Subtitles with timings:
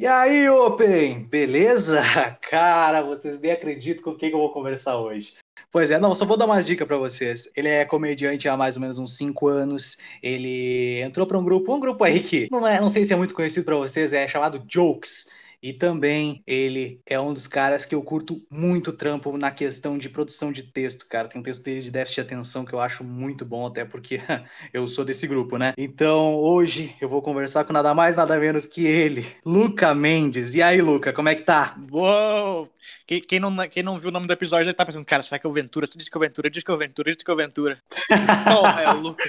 [0.00, 2.00] E aí, Open, beleza?
[2.48, 5.34] Cara, vocês nem acreditam com quem que eu vou conversar hoje.
[5.72, 7.50] Pois é, não, só vou dar uma dica para vocês.
[7.56, 9.98] Ele é comediante há mais ou menos uns 5 anos.
[10.22, 13.16] Ele entrou para um grupo, um grupo aí que não, é, não sei se é
[13.16, 15.30] muito conhecido para vocês, é chamado Jokes.
[15.62, 20.08] E também ele é um dos caras que eu curto muito trampo na questão de
[20.08, 21.28] produção de texto, cara.
[21.28, 24.20] Tem um texto dele de déficit de atenção que eu acho muito bom, até porque
[24.72, 25.74] eu sou desse grupo, né?
[25.76, 30.54] Então hoje eu vou conversar com nada mais, nada menos que ele, Luca Mendes.
[30.54, 31.76] E aí, Luca, como é que tá?
[31.90, 32.68] Uou!
[33.06, 35.38] Quem, quem, não, quem não viu o nome do episódio estar tá pensando, cara, será
[35.38, 35.86] que é o Ventura?
[35.86, 37.36] Você disse que é o Ventura, diz que é o Ventura, diz que é o
[37.36, 37.78] Ventura.
[38.46, 39.24] não, é o Luca.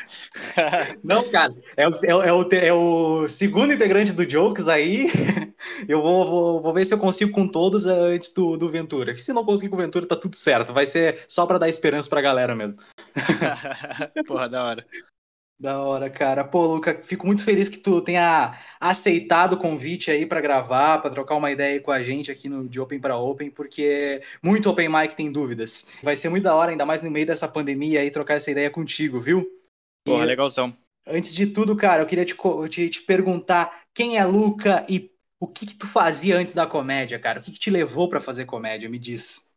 [1.04, 5.08] não, cara, é o, é, é, o, é o segundo integrante do Jokes aí.
[5.88, 9.16] Eu vou, vou, vou ver se eu consigo com todos antes do, do Ventura.
[9.16, 10.74] Se não conseguir com o Ventura, tá tudo certo.
[10.74, 12.80] Vai ser só para dar esperança pra galera mesmo.
[14.28, 14.86] Porra, da hora.
[15.60, 16.46] Da hora, cara.
[16.46, 21.12] Pô, Luca, fico muito feliz que tu tenha aceitado o convite aí para gravar, para
[21.12, 24.70] trocar uma ideia aí com a gente aqui no de Open para Open, porque muito
[24.70, 25.98] Open Mic tem dúvidas.
[26.02, 28.70] Vai ser muito da hora, ainda mais no meio dessa pandemia aí, trocar essa ideia
[28.70, 29.46] contigo, viu?
[30.06, 30.74] Pô, legalzão.
[31.06, 32.36] Antes de tudo, cara, eu queria te,
[32.70, 37.20] te, te perguntar quem é Luca e o que, que tu fazia antes da comédia,
[37.20, 37.40] cara?
[37.40, 38.90] O que, que te levou para fazer comédia?
[38.90, 39.50] Me diz.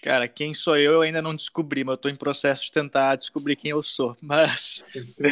[0.00, 3.16] Cara, quem sou eu, eu ainda não descobri, mas eu tô em processo de tentar
[3.16, 4.16] descobrir quem eu sou.
[4.22, 4.84] Mas,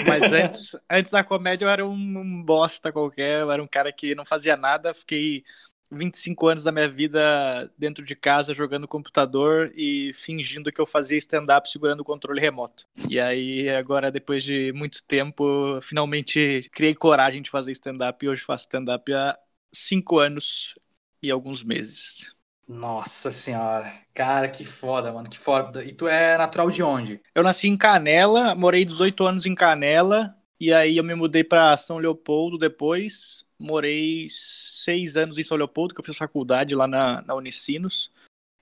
[0.07, 3.93] mas antes, antes da comédia eu era um, um bosta qualquer, eu era um cara
[3.93, 5.45] que não fazia nada, fiquei
[5.91, 11.17] 25 anos da minha vida dentro de casa jogando computador e fingindo que eu fazia
[11.19, 12.87] stand-up segurando o controle remoto.
[13.09, 18.43] E aí, agora, depois de muito tempo, finalmente criei coragem de fazer stand-up e hoje
[18.43, 19.39] faço stand-up há
[19.73, 20.75] 5 anos
[21.23, 22.35] e alguns meses.
[22.69, 23.93] Nossa senhora.
[24.13, 25.29] Cara, que foda, mano.
[25.29, 25.85] Que foda.
[25.85, 27.21] E tu é natural de onde?
[27.35, 30.37] Eu nasci em Canela, morei 18 anos em Canela.
[30.59, 33.45] E aí eu me mudei para São Leopoldo depois.
[33.59, 38.11] Morei seis anos em São Leopoldo, que eu fiz faculdade lá na, na Unicinos.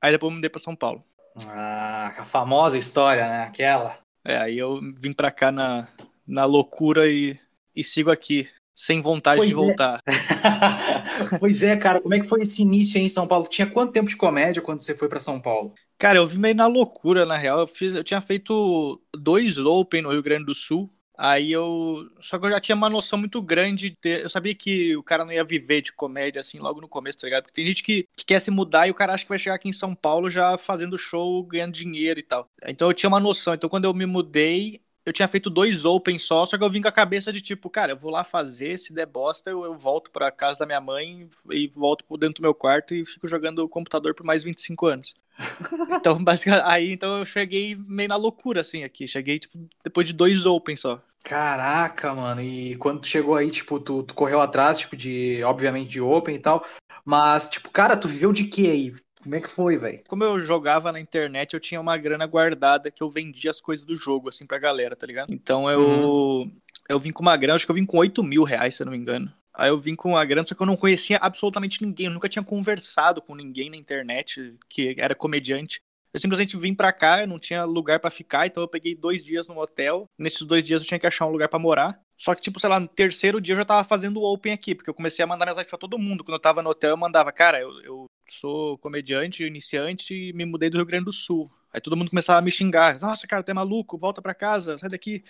[0.03, 1.03] Aí depois eu mudei para São Paulo.
[1.49, 3.43] Ah, a famosa história, né?
[3.45, 3.97] Aquela.
[4.25, 5.89] É, aí eu vim pra cá na,
[6.27, 7.39] na loucura e,
[7.75, 9.57] e sigo aqui sem vontade pois de é.
[9.57, 10.02] voltar.
[11.39, 13.46] pois é, cara, como é que foi esse início aí em São Paulo?
[13.48, 15.73] Tinha quanto tempo de comédia quando você foi para São Paulo?
[15.98, 17.61] Cara, eu vim meio na loucura, na real.
[17.61, 20.90] Eu, fiz, eu tinha feito dois Open no Rio Grande do Sul.
[21.17, 22.11] Aí eu.
[22.20, 23.96] Só que eu já tinha uma noção muito grande.
[24.02, 24.23] De...
[24.23, 27.27] Eu sabia que o cara não ia viver de comédia assim logo no começo, tá
[27.27, 27.45] ligado?
[27.45, 29.55] Porque tem gente que, que quer se mudar e o cara acha que vai chegar
[29.55, 32.48] aqui em São Paulo já fazendo show, ganhando dinheiro e tal.
[32.67, 33.55] Então eu tinha uma noção.
[33.55, 36.81] Então quando eu me mudei, eu tinha feito dois Open só, só que eu vim
[36.81, 39.77] com a cabeça de tipo, cara, eu vou lá fazer, se der bosta, eu, eu
[39.77, 43.59] volto pra casa da minha mãe e volto dentro do meu quarto e fico jogando
[43.61, 45.14] o computador por mais 25 anos.
[45.98, 49.07] então, basicamente, aí então eu cheguei meio na loucura, assim, aqui.
[49.07, 51.03] Cheguei, tipo, depois de dois Open só.
[51.23, 55.89] Caraca, mano, e quando tu chegou aí, tipo, tu, tu correu atrás, tipo, de, obviamente,
[55.89, 56.64] de Open e tal,
[57.05, 58.95] mas, tipo, cara, tu viveu de quê aí?
[59.24, 60.02] Como é que foi, velho?
[60.07, 63.83] Como eu jogava na internet, eu tinha uma grana guardada que eu vendia as coisas
[63.83, 65.33] do jogo, assim, pra galera, tá ligado?
[65.33, 65.80] Então eu.
[65.80, 66.52] Uhum.
[66.86, 68.84] Eu vim com uma grana, acho que eu vim com 8 mil reais, se eu
[68.84, 69.33] não me engano.
[69.55, 72.07] Aí eu vim com uma grana, só que eu não conhecia absolutamente ninguém.
[72.07, 75.80] Eu nunca tinha conversado com ninguém na internet que era comediante.
[76.13, 79.24] Eu simplesmente vim pra cá, eu não tinha lugar para ficar, então eu peguei dois
[79.24, 80.07] dias no hotel.
[80.18, 81.98] Nesses dois dias eu tinha que achar um lugar para morar.
[82.18, 84.74] Só que, tipo, sei lá, no terceiro dia eu já tava fazendo o Open aqui,
[84.74, 86.23] porque eu comecei a mandar mensagem pra todo mundo.
[86.23, 90.45] Quando eu tava no hotel, eu mandava, cara, eu, eu sou comediante, iniciante e me
[90.45, 91.51] mudei do Rio Grande do Sul.
[91.73, 93.01] Aí todo mundo começava a me xingar.
[93.01, 95.24] Nossa, cara, tu é maluco, volta pra casa, sai daqui.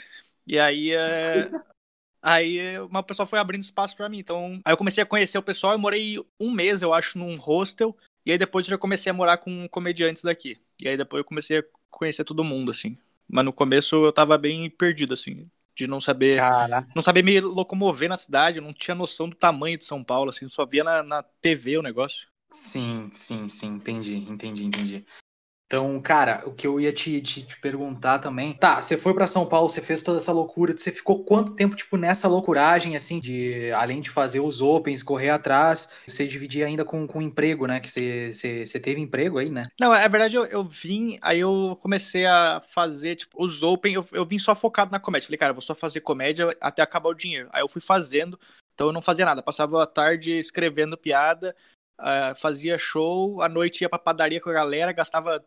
[0.46, 1.50] E aí, é...
[2.22, 4.18] aí uma pessoa foi abrindo espaço para mim.
[4.18, 5.72] Então, aí eu comecei a conhecer o pessoal.
[5.72, 7.96] Eu morei um mês, eu acho, num hostel.
[8.26, 10.60] E aí depois eu já comecei a morar com comediantes daqui.
[10.80, 12.98] E aí depois eu comecei a conhecer todo mundo, assim.
[13.28, 16.86] Mas no começo eu tava bem perdido, assim de não saber Cara.
[16.94, 20.30] não saber me locomover na cidade, eu não tinha noção do tamanho de São Paulo,
[20.30, 22.28] assim, só via na, na TV o negócio.
[22.50, 25.06] Sim, sim, sim, entendi, entendi, entendi.
[25.66, 28.52] Então, cara, o que eu ia te, te, te perguntar também.
[28.52, 30.72] Tá, você foi para São Paulo, você fez toda essa loucura.
[30.76, 35.30] Você ficou quanto tempo, tipo, nessa loucuragem, assim, de além de fazer os opens, correr
[35.30, 37.80] atrás, você dividia ainda com, com emprego, né?
[37.80, 39.66] Que você, você, você teve emprego aí, né?
[39.80, 44.06] Não, é verdade, eu, eu vim, aí eu comecei a fazer, tipo, os open, eu,
[44.12, 45.26] eu vim só focado na comédia.
[45.26, 47.48] Falei, cara, vou só fazer comédia até acabar o dinheiro.
[47.52, 48.38] Aí eu fui fazendo,
[48.74, 49.42] então eu não fazia nada.
[49.42, 51.56] Passava a tarde escrevendo piada.
[52.00, 55.44] Uh, fazia show, à noite ia pra padaria com a galera, gastava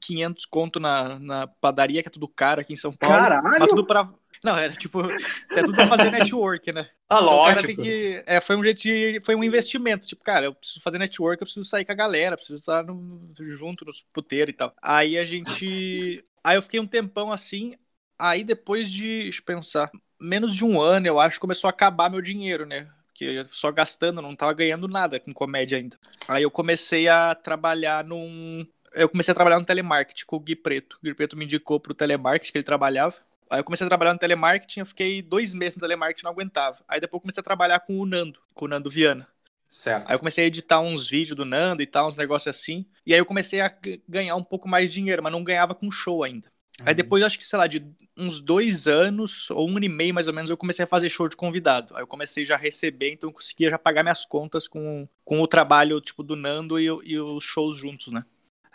[0.00, 3.16] 500 conto na, na padaria, que é tudo caro aqui em São Paulo.
[3.16, 3.68] Caralho!
[3.68, 4.08] tudo pra...
[4.42, 6.88] Não, era tipo, é tudo pra fazer network, né?
[7.08, 7.82] Ah, então, lógico.
[7.82, 10.06] Que, é, foi um jeito de, foi um investimento.
[10.06, 13.30] Tipo, cara, eu preciso fazer network, eu preciso sair com a galera, preciso estar no,
[13.38, 14.74] junto nos puteiros e tal.
[14.80, 16.24] Aí a gente.
[16.42, 17.74] Aí eu fiquei um tempão assim.
[18.18, 22.10] Aí depois de, deixa eu pensar, menos de um ano, eu acho, começou a acabar
[22.10, 22.88] meu dinheiro, né?
[23.20, 25.98] Porque só gastando, não tava ganhando nada com comédia ainda.
[26.26, 28.66] Aí eu comecei a trabalhar num.
[28.94, 30.96] Eu comecei a trabalhar no telemarketing com o Gui Preto.
[30.96, 33.16] O Gui Preto me indicou pro telemarketing que ele trabalhava.
[33.50, 36.78] Aí eu comecei a trabalhar no telemarketing, eu fiquei dois meses no telemarketing não aguentava.
[36.88, 39.28] Aí depois eu comecei a trabalhar com o Nando, com o Nando Viana.
[39.68, 40.08] Certo.
[40.08, 42.86] Aí eu comecei a editar uns vídeos do Nando e tal, uns negócios assim.
[43.04, 43.72] E aí eu comecei a
[44.08, 46.50] ganhar um pouco mais de dinheiro, mas não ganhava com show ainda.
[46.80, 46.84] Uhum.
[46.86, 47.84] Aí depois, acho que, sei lá, de
[48.16, 51.08] uns dois anos, ou um ano e meio mais ou menos, eu comecei a fazer
[51.08, 51.94] show de convidado.
[51.94, 55.40] Aí eu comecei já a receber, então eu conseguia já pagar minhas contas com, com
[55.40, 58.24] o trabalho, tipo, do Nando e, e os shows juntos, né?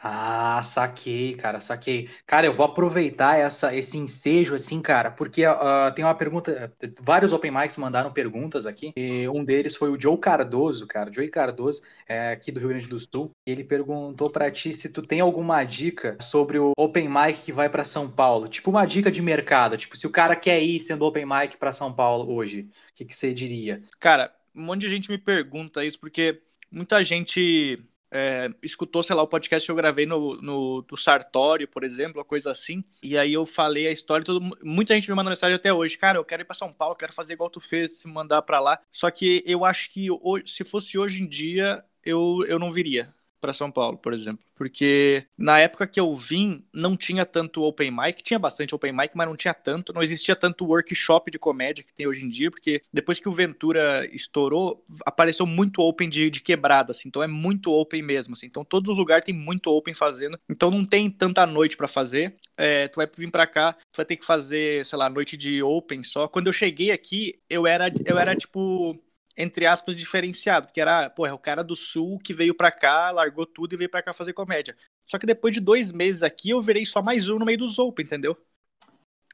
[0.08, 2.08] Ah, saquei, cara, saquei.
[2.28, 6.72] Cara, eu vou aproveitar essa, esse ensejo, assim, cara, porque uh, tem uma pergunta.
[7.02, 8.94] Vários Open Mics mandaram perguntas aqui.
[8.96, 11.12] E um deles foi o Joe Cardoso, cara.
[11.12, 13.32] Joey Cardoso, é, aqui do Rio Grande do Sul.
[13.48, 17.68] Ele perguntou para ti se tu tem alguma dica sobre o Open Mic que vai
[17.68, 18.48] para São Paulo.
[18.48, 19.76] Tipo, uma dica de mercado.
[19.76, 23.12] Tipo, se o cara quer ir sendo Open Mic para São Paulo hoje, o que
[23.12, 23.82] você diria?
[24.00, 27.84] Cara, um monte de gente me pergunta isso, porque muita gente
[28.18, 32.20] é, escutou, sei lá, o podcast que eu gravei no, no do Sartório, por exemplo,
[32.20, 35.54] uma coisa assim, e aí eu falei a história, todo, muita gente me manda mensagem
[35.54, 38.08] até hoje, cara, eu quero ir para São Paulo, quero fazer igual tu fez, se
[38.08, 38.80] mandar para lá.
[38.90, 43.14] Só que eu acho que hoje, se fosse hoje em dia, eu, eu não viria
[43.46, 44.44] para São Paulo, por exemplo.
[44.56, 49.12] Porque na época que eu vim, não tinha tanto open mic, tinha bastante open mic,
[49.14, 52.50] mas não tinha tanto, não existia tanto workshop de comédia que tem hoje em dia,
[52.50, 57.28] porque depois que o Ventura estourou, apareceu muito open de, de quebrada, assim, então é
[57.28, 61.10] muito open mesmo, assim, então todos os lugares tem muito open fazendo, então não tem
[61.12, 64.84] tanta noite para fazer, é, tu vai vir para cá, tu vai ter que fazer,
[64.86, 66.28] sei lá, noite de open só.
[66.28, 69.00] Quando eu cheguei aqui, eu era, eu era tipo
[69.38, 73.12] entre aspas, diferenciado, porque era, pô, é o cara do sul que veio pra cá,
[73.12, 74.78] largou tudo e veio pra cá fazer comédia.
[75.06, 77.78] Só que depois de dois meses aqui, eu virei só mais um no meio dos
[77.78, 78.38] Open, entendeu?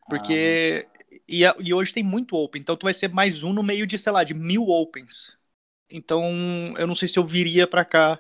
[0.10, 0.88] Porque.
[0.88, 1.02] Ah.
[1.28, 3.98] E, e hoje tem muito Open, então tu vai ser mais um no meio de,
[3.98, 5.38] sei lá, de mil Opens.
[5.90, 6.24] Então,
[6.78, 8.20] eu não sei se eu viria pra cá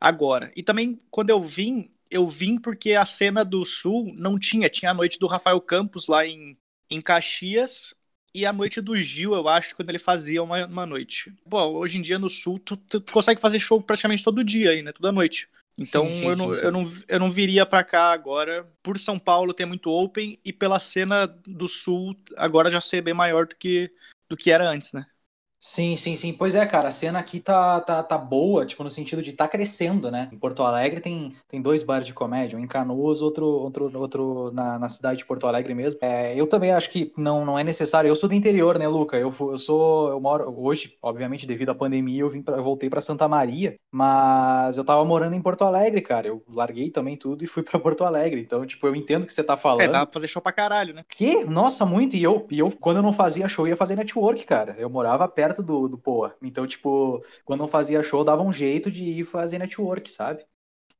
[0.00, 0.50] agora.
[0.56, 4.70] E também, quando eu vim, eu vim porque a cena do Sul não tinha.
[4.70, 6.56] Tinha a noite do Rafael Campos lá em,
[6.90, 7.94] em Caxias,
[8.34, 11.32] e a noite do Gil, eu acho, quando ele fazia uma, uma noite.
[11.48, 14.70] Pô, hoje em dia no Sul, tu, tu, tu consegue fazer show praticamente todo dia
[14.70, 14.92] aí, né?
[14.92, 15.48] Toda noite.
[15.76, 18.68] Então sim, sim, eu, não, sim, eu, não, eu não viria para cá agora.
[18.82, 23.14] Por São Paulo ter muito open e pela cena do Sul agora já ser bem
[23.14, 23.90] maior do que,
[24.28, 25.06] do que era antes, né?
[25.60, 26.32] Sim, sim, sim.
[26.32, 29.46] Pois é, cara, a cena aqui tá, tá, tá boa, tipo, no sentido de tá
[29.46, 30.30] crescendo, né?
[30.32, 34.50] Em Porto Alegre tem, tem dois bares de comédia, um em Canoas, outro, outro, outro
[34.52, 36.00] na, na cidade de Porto Alegre mesmo.
[36.02, 38.08] É, eu também acho que não, não é necessário.
[38.08, 39.18] Eu sou do interior, né, Luca?
[39.18, 40.08] Eu, eu sou.
[40.08, 40.50] Eu moro.
[40.56, 44.84] Hoje, obviamente, devido à pandemia, eu vim pra, eu voltei para Santa Maria, mas eu
[44.84, 46.26] tava morando em Porto Alegre, cara.
[46.26, 48.40] Eu larguei também tudo e fui para Porto Alegre.
[48.40, 49.82] Então, tipo, eu entendo o que você tá falando.
[49.82, 51.04] É, dá pra fazer show pra caralho, né?
[51.06, 51.44] Que?
[51.44, 52.16] Nossa, muito.
[52.16, 54.74] E eu, e eu, quando eu não fazia show, ia fazer network, cara.
[54.78, 56.36] Eu morava perto perto do, do Poa.
[56.40, 60.44] Então, tipo, quando não fazia show, dava um jeito de ir fazer network, sabe?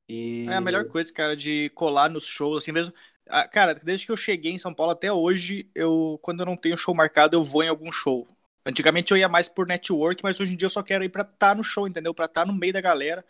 [0.09, 0.47] E...
[0.49, 2.93] É a melhor coisa, cara, de colar nos shows, assim mesmo.
[3.29, 6.57] Ah, cara, desde que eu cheguei em São Paulo até hoje, eu, quando eu não
[6.57, 8.29] tenho show marcado, eu vou em algum show.
[8.67, 11.23] Antigamente eu ia mais por network, mas hoje em dia eu só quero ir pra
[11.23, 12.13] estar tá no show, entendeu?
[12.13, 13.25] Pra estar tá no meio da galera.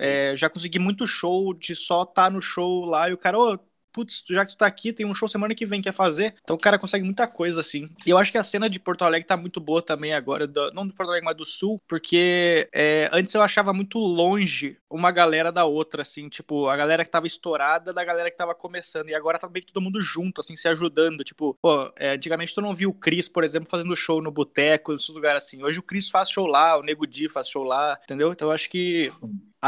[0.00, 3.38] É, já consegui muito show de só estar tá no show lá e o cara,
[3.38, 3.58] ô, oh,
[3.96, 6.34] putz, já que tu tá aqui, tem um show semana que vem, quer fazer?
[6.44, 7.88] Então o cara consegue muita coisa, assim.
[8.04, 10.70] E eu acho que a cena de Porto Alegre tá muito boa também agora, do,
[10.74, 15.10] não do Porto Alegre, mas do Sul, porque é, antes eu achava muito longe uma
[15.10, 19.08] galera da outra, assim, tipo, a galera que tava estourada da galera que tava começando,
[19.08, 22.54] e agora tá meio que todo mundo junto, assim, se ajudando, tipo, pô, é, antigamente
[22.54, 25.78] tu não viu o Cris, por exemplo, fazendo show no boteco, nesses lugares assim, hoje
[25.78, 28.30] o Cris faz show lá, o Nego Di faz show lá, entendeu?
[28.30, 29.10] Então eu acho que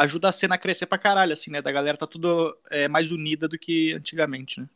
[0.00, 1.62] ajuda a cena a crescer pra caralho, assim, né?
[1.62, 4.68] Da galera tá tudo é, mais unida do que antigamente, né?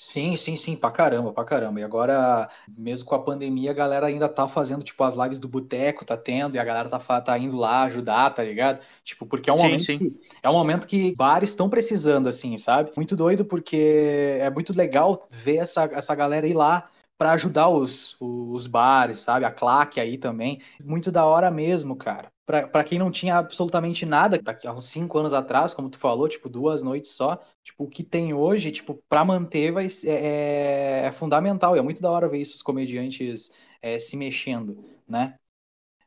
[0.00, 1.80] Sim, sim, sim, pra caramba, pra caramba.
[1.80, 5.48] E agora, mesmo com a pandemia, a galera ainda tá fazendo, tipo, as lives do
[5.48, 8.80] boteco, tá tendo, e a galera tá, tá indo lá ajudar, tá ligado?
[9.02, 9.98] Tipo, porque é um sim, momento sim.
[9.98, 12.92] Que, é um momento que bares estão precisando, assim, sabe?
[12.96, 18.16] Muito doido, porque é muito legal ver essa, essa galera ir lá para ajudar os,
[18.20, 19.44] os bares, sabe?
[19.44, 20.60] A claque aí também.
[20.84, 25.18] Muito da hora mesmo, cara para quem não tinha absolutamente nada, daqui a uns cinco
[25.18, 28.98] anos atrás, como tu falou, tipo, duas noites só, tipo, o que tem hoje, tipo,
[29.06, 32.62] para manter vai, é, é, é, fundamental, e é muito da hora ver isso, os
[32.62, 33.52] comediantes
[33.82, 35.34] é, se mexendo, né?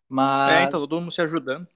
[0.09, 0.53] Mas...
[0.53, 1.67] É, então, todo mundo se ajudando.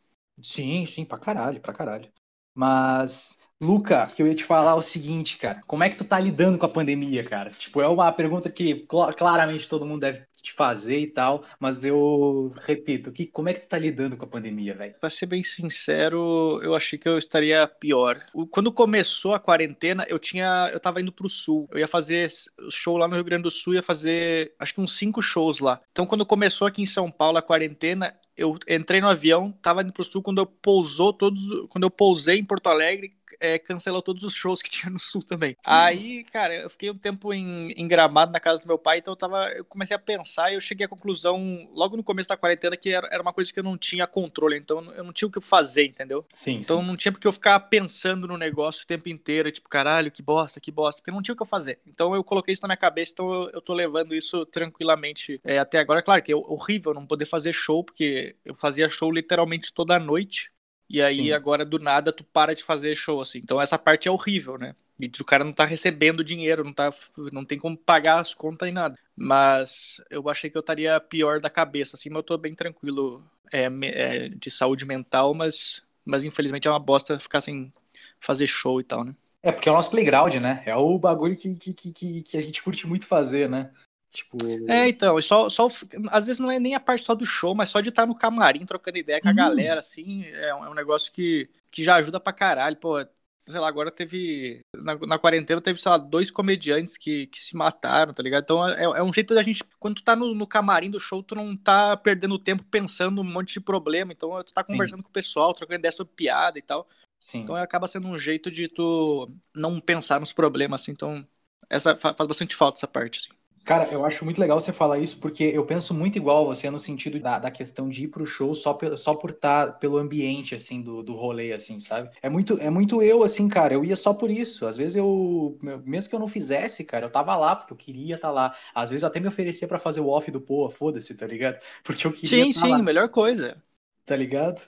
[0.42, 2.10] Sim, sim, pra caralho, pra caralho.
[2.56, 6.20] Mas, Luca, que eu ia te falar o seguinte, cara, como é que tu tá
[6.20, 7.52] lidando com a pandemia, cara?
[7.52, 12.52] Tipo, é uma pergunta que claramente todo mundo deve te fazer e tal, mas eu
[12.66, 14.96] repito, que, como é que tu tá lidando com a pandemia, velho?
[15.00, 18.24] Pra ser bem sincero, eu achei que eu estaria pior.
[18.52, 20.70] Quando começou a quarentena, eu tinha.
[20.72, 21.68] Eu tava indo pro sul.
[21.72, 22.30] Eu ia fazer
[22.70, 25.82] show lá no Rio Grande do Sul, ia fazer acho que uns cinco shows lá.
[25.92, 29.94] Então, quando começou aqui em São Paulo a quarentena, eu entrei no avião, tava indo
[29.94, 31.42] pro sul, quando eu pousou todos.
[31.70, 35.24] Quando eu pousei em Porto Alegre, é, cancelou todos os shows que tinha no sul
[35.24, 35.56] também.
[35.66, 39.12] Aí, cara, eu fiquei um tempo em, em Gramado na casa do meu pai, então
[39.12, 39.50] eu tava.
[39.50, 42.90] Eu comecei a pensar e eu cheguei à conclusão, logo no começo da quarentena, que
[42.90, 45.42] era, era uma coisa que eu não tinha controle, então eu não tinha o que
[45.42, 46.26] fazer, entendeu?
[46.34, 46.56] Sim.
[46.56, 46.88] Então sim.
[46.88, 50.60] não tinha porque eu ficar pensando no negócio o tempo inteiro, tipo, caralho, que bosta,
[50.60, 51.80] que bosta, porque não tinha o que eu fazer.
[51.86, 55.60] Então eu coloquei isso na minha cabeça, então eu, eu tô levando isso tranquilamente é,
[55.60, 56.02] até agora.
[56.02, 60.52] Claro que é horrível não poder fazer show, porque eu fazia show literalmente toda noite.
[60.90, 61.32] E aí Sim.
[61.32, 63.40] agora do nada tu para de fazer show assim.
[63.40, 64.76] Então essa parte é horrível, né?
[65.00, 66.94] E o cara não tá recebendo dinheiro, não tá
[67.32, 68.96] não tem como pagar as contas e nada.
[69.16, 73.24] Mas eu achei que eu estaria pior da cabeça assim, mas eu tô bem tranquilo
[73.52, 77.74] é, é, de saúde mental, mas mas infelizmente é uma bosta ficar sem
[78.20, 79.16] fazer show e tal, né?
[79.42, 80.64] É porque é o nosso playground, né?
[80.66, 83.72] É o bagulho que, que, que, que a gente curte muito fazer, né?
[84.16, 84.38] Tipo...
[84.70, 85.68] É, então, só, só,
[86.10, 88.16] às vezes não é nem a parte só do show, mas só de estar no
[88.16, 89.28] camarim trocando ideia Sim.
[89.28, 92.78] com a galera, assim, é um, é um, negócio que, que já ajuda pra caralho.
[92.78, 93.06] Pô,
[93.42, 94.62] sei lá, agora teve.
[94.76, 98.44] Na, na quarentena teve, sei lá, dois comediantes que, que se mataram, tá ligado?
[98.44, 99.64] Então é, é um jeito da gente.
[99.80, 103.24] Quando tu tá no, no, camarim do show, tu não tá perdendo tempo pensando um
[103.24, 104.14] monte de problema.
[104.14, 105.04] Então tu tá conversando Sim.
[105.04, 106.88] com o pessoal, trocando ideia sobre piada e tal.
[107.20, 107.40] Sim.
[107.40, 110.92] Então acaba sendo um jeito de tu não pensar nos problemas, assim.
[110.92, 111.26] Então,
[111.70, 113.38] essa faz bastante falta essa parte, assim.
[113.66, 116.70] Cara, eu acho muito legal você falar isso, porque eu penso muito igual a você
[116.70, 119.74] no sentido da, da questão de ir pro show só, pe só por estar tá,
[119.74, 122.12] pelo ambiente, assim, do, do rolê, assim, sabe?
[122.22, 124.68] É muito, é muito eu, assim, cara, eu ia só por isso.
[124.68, 128.16] Às vezes eu, mesmo que eu não fizesse, cara, eu tava lá porque eu queria
[128.16, 128.56] estar tá lá.
[128.74, 131.60] Às vezes até me oferecia para fazer o off do Poa, foda-se, tá ligado?
[131.84, 132.84] Porque eu queria Sim, tá sim, lá.
[132.84, 133.64] melhor coisa.
[134.06, 134.62] Tá ligado?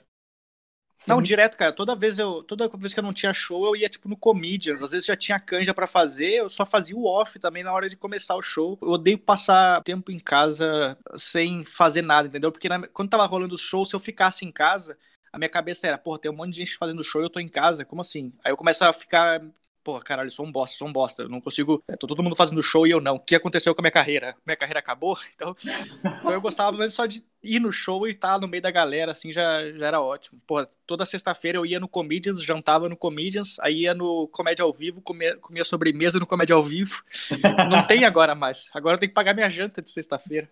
[0.98, 1.12] Sim.
[1.12, 1.72] Não, direto, cara.
[1.72, 4.82] Toda vez eu, toda vez que eu não tinha show, eu ia tipo no Comedians.
[4.82, 7.88] Às vezes já tinha canja para fazer, eu só fazia o off também na hora
[7.88, 8.76] de começar o show.
[8.82, 12.50] Eu odeio passar tempo em casa sem fazer nada, entendeu?
[12.50, 14.98] Porque na, quando tava rolando os shows, se eu ficasse em casa,
[15.32, 17.38] a minha cabeça era, porra, tem um monte de gente fazendo show e eu tô
[17.38, 18.32] em casa, como assim?
[18.44, 19.40] Aí eu começo a ficar
[19.88, 21.82] porra, caralho, sou um bosta, sou um bosta, eu não consigo.
[21.88, 23.14] É, tô todo mundo fazendo show e eu não.
[23.14, 24.36] O que aconteceu com a minha carreira?
[24.44, 25.16] Minha carreira acabou?
[25.34, 25.56] Então,
[26.02, 28.70] então eu gostava mesmo só de ir no show e estar tá no meio da
[28.70, 30.40] galera, assim, já, já era ótimo.
[30.46, 34.72] Pô, toda sexta-feira eu ia no Comedians, jantava no Comedians, aí ia no Comédia ao
[34.72, 37.02] Vivo, comia, comia sobremesa no Comédia ao Vivo.
[37.70, 38.68] Não tem agora mais.
[38.72, 40.48] Agora eu tenho que pagar minha janta de sexta-feira.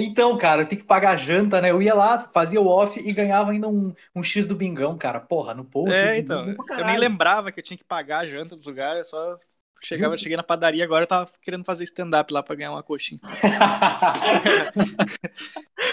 [0.00, 1.70] Então, cara, eu tenho que pagar a janta, né?
[1.70, 5.20] Eu ia lá, fazia o off e ganhava ainda um, um X do bingão, cara.
[5.20, 5.92] Porra, no post.
[5.92, 6.54] É, então.
[6.78, 9.38] Eu nem lembrava que eu tinha que pagar a janta dos lugares, só
[9.84, 13.20] Chegava, cheguei na padaria agora, eu tava querendo fazer stand-up lá pra ganhar uma coxinha.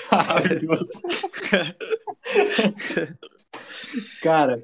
[0.11, 1.01] Maravilhoso.
[4.21, 4.61] Cara,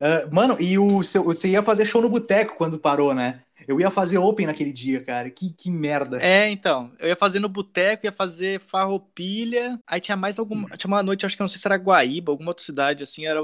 [0.00, 3.42] uh, mano, e o seu, você ia fazer show no boteco quando parou, né?
[3.66, 5.30] Eu ia fazer open naquele dia, cara.
[5.30, 6.22] Que, que merda.
[6.22, 6.92] É, então.
[6.98, 9.78] Eu ia fazer no boteco, ia fazer farroupilha.
[9.86, 10.68] Aí tinha mais alguma.
[10.76, 13.40] Tinha uma noite, acho que não sei se era Guaíba, alguma outra cidade, assim, era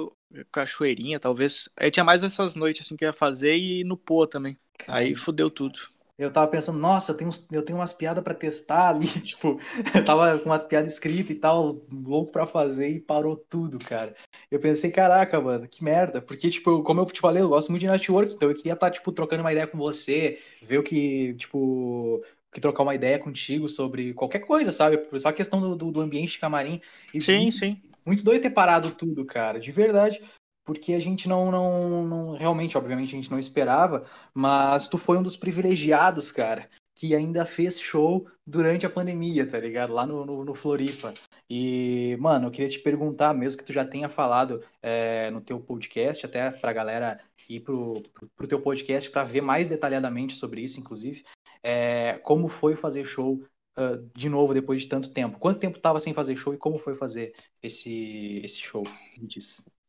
[0.52, 1.68] Cachoeirinha, talvez.
[1.76, 4.56] Aí tinha mais essas noites, assim, que eu ia fazer e no Pô também.
[4.86, 5.78] Aí fudeu tudo.
[6.20, 9.58] Eu tava pensando, nossa, eu tenho, uns, eu tenho umas piadas para testar ali, tipo,
[9.94, 14.14] eu tava com umas piadas escritas e tal, louco para fazer e parou tudo, cara.
[14.50, 16.20] Eu pensei, caraca, mano, que merda.
[16.20, 18.88] Porque, tipo, como eu te falei, eu gosto muito de network, então eu queria estar,
[18.88, 22.22] tá, tipo, trocando uma ideia com você, ver o que, tipo,
[22.52, 25.00] que trocar uma ideia contigo sobre qualquer coisa, sabe?
[25.18, 26.82] Só a questão do, do, do ambiente de camarim.
[27.14, 27.80] E sim, sim.
[28.04, 30.20] Muito doido ter parado tudo, cara, de verdade
[30.64, 35.18] porque a gente não, não, não, realmente, obviamente, a gente não esperava, mas tu foi
[35.18, 39.92] um dos privilegiados, cara, que ainda fez show durante a pandemia, tá ligado?
[39.92, 41.14] Lá no, no, no Floripa.
[41.48, 45.58] E, mano, eu queria te perguntar, mesmo que tu já tenha falado é, no teu
[45.58, 50.60] podcast, até pra galera ir pro, pro, pro teu podcast para ver mais detalhadamente sobre
[50.60, 51.24] isso, inclusive,
[51.62, 53.42] é, como foi fazer show
[53.78, 55.38] uh, de novo depois de tanto tempo?
[55.38, 58.84] Quanto tempo tava sem fazer show e como foi fazer esse, esse show?
[59.18, 59.79] Me diz.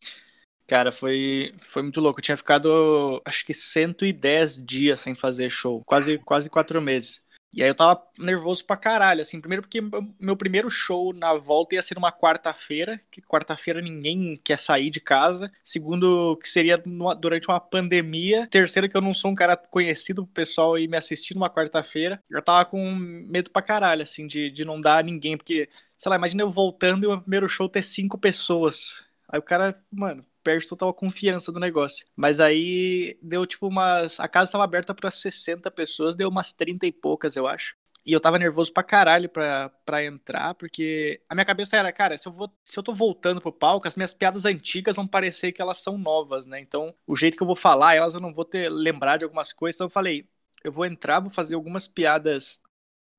[0.72, 2.22] Cara, foi, foi muito louco.
[2.22, 5.84] Eu tinha ficado, acho que 110 dias sem fazer show.
[5.86, 7.22] Quase, quase quatro meses.
[7.54, 9.42] E aí eu tava nervoso pra caralho, assim.
[9.42, 9.82] Primeiro porque
[10.18, 15.02] meu primeiro show na volta ia ser numa quarta-feira, que quarta-feira ninguém quer sair de
[15.02, 15.52] casa.
[15.62, 18.48] Segundo, que seria numa, durante uma pandemia.
[18.48, 22.24] Terceiro, que eu não sou um cara conhecido pro pessoal ir me assistir numa quarta-feira.
[22.32, 25.36] Eu tava com medo pra caralho, assim, de, de não dar a ninguém.
[25.36, 29.04] Porque, sei lá, imagina eu voltando e o meu primeiro show ter cinco pessoas.
[29.28, 32.06] Aí o cara, mano, perde total a confiança do negócio.
[32.16, 34.20] Mas aí deu tipo umas.
[34.20, 37.76] A casa estava aberta para 60 pessoas, deu umas 30 e poucas, eu acho.
[38.04, 42.18] E eu tava nervoso pra caralho pra, pra entrar, porque a minha cabeça era, cara,
[42.18, 45.52] se eu, vou, se eu tô voltando pro palco, as minhas piadas antigas vão parecer
[45.52, 46.60] que elas são novas, né?
[46.60, 49.54] Então, o jeito que eu vou falar, elas eu não vou ter lembrar de algumas
[49.54, 49.76] coisas.
[49.76, 50.28] Então eu falei,
[50.64, 52.60] eu vou entrar, vou fazer algumas piadas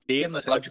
[0.05, 0.71] penas, sei lá, de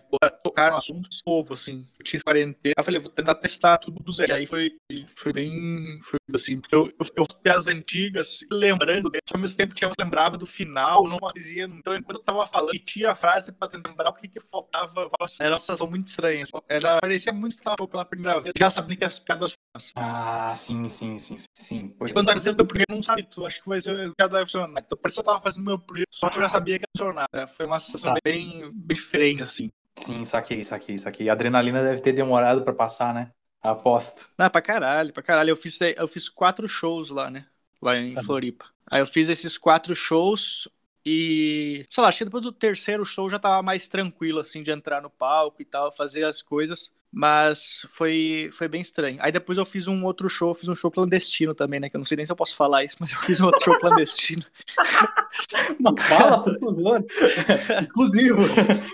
[0.61, 1.87] tocar tocaram assunto novo, assim.
[1.97, 2.75] Eu tinha quarentena.
[2.77, 4.31] Eu falei, vou tentar testar tudo do zero.
[4.31, 4.71] E aí foi,
[5.15, 5.99] foi bem.
[6.01, 10.37] Foi assim, porque eu, eu, eu as antigas, lembrando, ao mesmo tempo tinha, eu lembrava
[10.37, 11.65] do final, não fazia.
[11.65, 15.09] Então, enquanto eu tava falando, tinha a frase pra tentar lembrar o que, que faltava.
[15.39, 16.43] Era uma sensação muito estranha.
[16.69, 18.53] Era, parecia muito que tava pela primeira vez.
[18.57, 19.53] Já sabia que as piadas
[19.95, 21.95] ah, sim, sim, sim, sim.
[21.97, 24.41] Pois Quando tá dizendo teu primeiro, não sabe, tu acho que vai ser que vai
[24.41, 24.81] funcionar.
[24.85, 26.89] Então, parece que eu tava fazendo meu primeiro, só que eu já sabia que ia
[26.97, 27.27] funcionar.
[27.55, 29.69] Foi uma sensação bem, bem diferente, assim.
[29.97, 31.29] Sim, saquei, saquei, saquei.
[31.29, 33.31] A adrenalina deve ter demorado pra passar, né?
[33.61, 34.29] Aposto.
[34.37, 35.51] Ah, pra caralho, pra caralho.
[35.51, 37.47] Eu fiz, eu fiz quatro shows lá, né?
[37.81, 38.65] Lá em tá Floripa.
[38.89, 40.67] Aí eu fiz esses quatro shows
[41.05, 44.71] e, sei lá, acho que depois do terceiro show já tava mais tranquilo, assim, de
[44.71, 46.91] entrar no palco e tal, fazer as coisas.
[47.11, 49.17] Mas foi, foi bem estranho.
[49.19, 51.89] Aí depois eu fiz um outro show, fiz um show clandestino também, né?
[51.89, 53.61] Que eu não sei nem se eu posso falar isso, mas eu fiz um outro
[53.63, 54.45] show clandestino.
[55.79, 57.05] Mas fala, por favor.
[57.81, 58.41] Exclusivo.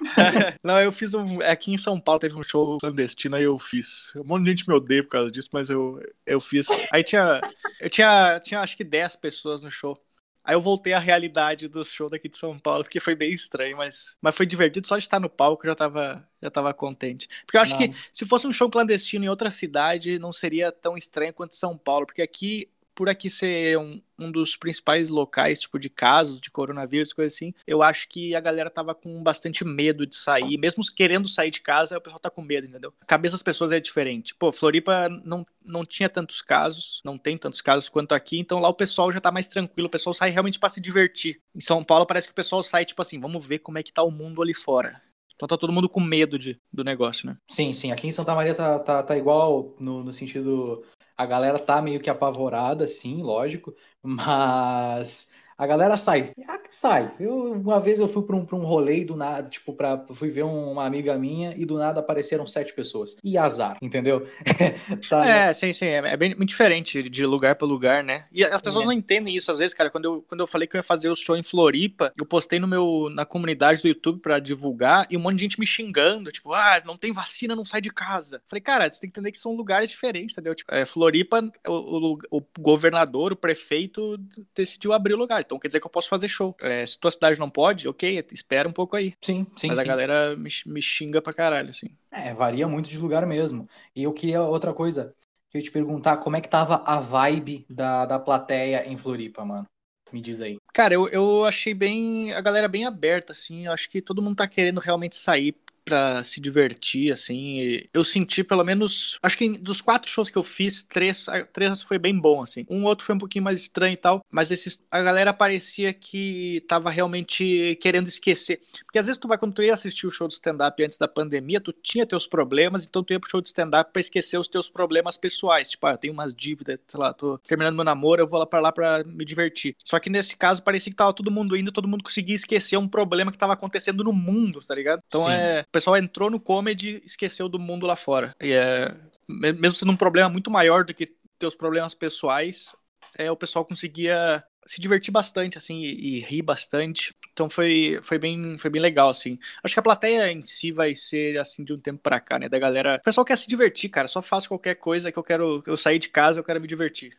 [0.64, 1.42] não, eu fiz um.
[1.42, 4.14] Aqui em São Paulo teve um show clandestino, aí eu fiz.
[4.16, 6.68] Um monte de gente me odeia por causa disso, mas eu, eu fiz.
[6.92, 7.42] Aí tinha.
[7.80, 10.00] Eu tinha, tinha acho que 10 pessoas no show.
[10.48, 13.76] Aí eu voltei à realidade do show daqui de São Paulo, porque foi bem estranho,
[13.76, 14.88] mas, mas foi divertido.
[14.88, 17.28] Só de estar no palco eu já tava, já tava contente.
[17.46, 17.80] Porque eu acho não.
[17.80, 21.78] que se fosse um show clandestino em outra cidade, não seria tão estranho quanto São
[21.78, 26.50] Paulo, porque aqui por aqui ser um, um dos principais locais, tipo, de casos de
[26.50, 30.58] coronavírus, coisa assim, eu acho que a galera tava com bastante medo de sair.
[30.58, 32.92] Mesmo querendo sair de casa, o pessoal tá com medo, entendeu?
[33.00, 34.34] A cabeça das pessoas é diferente.
[34.34, 38.68] Pô, Floripa não, não tinha tantos casos, não tem tantos casos quanto aqui, então lá
[38.68, 41.40] o pessoal já tá mais tranquilo, o pessoal sai realmente para se divertir.
[41.56, 43.94] Em São Paulo parece que o pessoal sai, tipo assim, vamos ver como é que
[43.94, 45.00] tá o mundo ali fora.
[45.36, 47.38] Então tá todo mundo com medo de, do negócio, né?
[47.48, 47.92] Sim, sim.
[47.92, 50.84] Aqui em Santa Maria tá, tá, tá igual no, no sentido
[51.18, 56.32] a galera tá meio que apavorada, sim, lógico, mas a galera sai.
[56.48, 57.12] Ah, sai.
[57.20, 60.30] Eu, uma vez eu fui para um, pra um rolê do nada, tipo, pra, fui
[60.30, 63.18] ver uma amiga minha e do nada apareceram sete pessoas.
[63.24, 64.28] E azar, entendeu?
[65.10, 65.86] tá, é, sim, sim.
[65.86, 68.26] É, é bem muito diferente de lugar para lugar, né?
[68.32, 68.86] E as pessoas é.
[68.86, 69.90] não entendem isso às vezes, cara.
[69.90, 72.60] Quando eu, quando eu falei que eu ia fazer o show em Floripa, eu postei
[72.60, 76.32] no meu, na comunidade do YouTube para divulgar e um monte de gente me xingando,
[76.32, 78.42] tipo, ah, não tem vacina, não sai de casa.
[78.48, 80.54] Falei, cara, você tem que entender que são lugares diferentes, entendeu?
[80.54, 84.20] Tipo, é, Floripa, o, o, o governador, o prefeito
[84.56, 86.56] decidiu abrir o lugar então quer dizer que eu posso fazer show.
[86.60, 89.14] É, se tua cidade não pode, ok, espera um pouco aí.
[89.22, 89.68] Sim, sim.
[89.68, 89.84] Mas sim.
[89.84, 91.88] a galera me, me xinga pra caralho, assim.
[92.12, 93.68] É, varia muito de lugar mesmo.
[93.96, 95.16] E eu queria outra coisa,
[95.50, 99.46] que eu te perguntar, como é que tava a vibe da, da plateia em Floripa,
[99.46, 99.66] mano?
[100.12, 100.58] Me diz aí.
[100.74, 102.34] Cara, eu, eu achei bem.
[102.34, 103.66] A galera bem aberta, assim.
[103.66, 105.54] Eu acho que todo mundo tá querendo realmente sair
[105.88, 107.82] para se divertir, assim.
[107.94, 109.18] Eu senti pelo menos.
[109.24, 112.66] Acho que dos quatro shows que eu fiz, três, três foi bem bom, assim.
[112.70, 116.62] Um outro foi um pouquinho mais estranho e tal, mas esses, a galera parecia que
[116.68, 118.60] tava realmente querendo esquecer.
[118.86, 121.08] Porque às vezes tu vai, quando tu ia assistir o show de stand-up antes da
[121.08, 124.48] pandemia, tu tinha teus problemas, então tu ia pro show de stand-up pra esquecer os
[124.50, 125.70] teus problemas pessoais.
[125.70, 128.46] Tipo, ah, eu tenho umas dívidas, sei lá, tô terminando meu namoro, eu vou lá
[128.46, 129.76] pra lá pra me divertir.
[129.86, 132.88] Só que nesse caso parecia que tava todo mundo indo, todo mundo conseguia esquecer um
[132.88, 135.02] problema que tava acontecendo no mundo, tá ligado?
[135.08, 135.32] Então Sim.
[135.32, 138.36] é pessoal entrou no comedy esqueceu do mundo lá fora.
[138.42, 138.96] E é,
[139.28, 142.76] mesmo sendo um problema muito maior do que teus problemas pessoais,
[143.16, 147.14] é, o pessoal conseguia se divertir bastante, assim, e, e, rir bastante.
[147.32, 149.38] Então foi, foi, bem, foi bem legal, assim.
[149.64, 152.50] Acho que a plateia em si vai ser, assim, de um tempo pra cá, né?
[152.50, 152.96] Da galera...
[152.96, 154.08] O pessoal quer se divertir, cara.
[154.08, 155.64] Só faço qualquer coisa que eu quero...
[155.66, 157.16] Eu sair de casa, eu quero me divertir.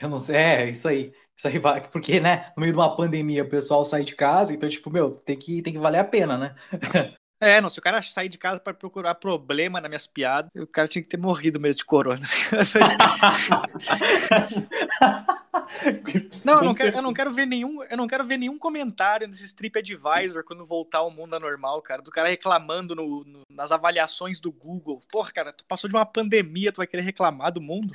[0.00, 1.12] Eu não sei, é, isso aí.
[1.36, 4.54] Isso aí vai, porque, né, no meio de uma pandemia o pessoal sai de casa,
[4.54, 6.54] então, tipo, meu, tem que, tem que valer a pena, né?
[7.42, 10.64] É, não, se o cara sair de casa para procurar problema nas minhas piadas, o
[10.64, 12.20] cara tinha que ter morrido mesmo de corona.
[16.44, 19.26] não, eu não, quero, eu não quero ver nenhum, eu não quero ver nenhum comentário
[19.26, 24.38] nesse TripAdvisor quando voltar ao mundo anormal, cara, do cara reclamando no, no, nas avaliações
[24.38, 25.00] do Google.
[25.10, 27.92] Porra, cara, tu passou de uma pandemia, tu vai querer reclamar do mundo?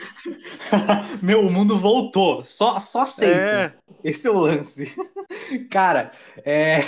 [1.23, 3.39] Meu, o mundo voltou, só só aceita.
[3.39, 3.73] É.
[4.03, 4.93] Esse é o lance.
[5.71, 6.11] cara,
[6.43, 6.81] é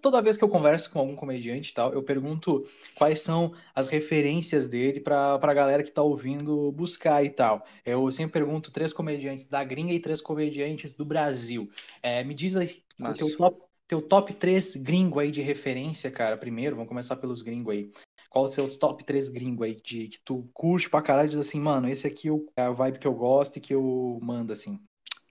[0.00, 3.88] toda vez que eu converso com algum comediante e tal, eu pergunto quais são as
[3.88, 7.64] referências dele para a galera que tá ouvindo buscar e tal.
[7.84, 11.70] Eu sempre pergunto três comediantes da gringa e três comediantes do Brasil.
[12.02, 16.36] É, me diz aí o teu top, teu top 3 gringo aí de referência, cara.
[16.36, 17.90] Primeiro, vamos começar pelos gringos aí.
[18.28, 21.38] Qual os seus top 3 gringo aí de que tu curte pra caralho e diz
[21.38, 24.80] assim, mano, esse aqui é a vibe que eu gosto e que eu mando assim.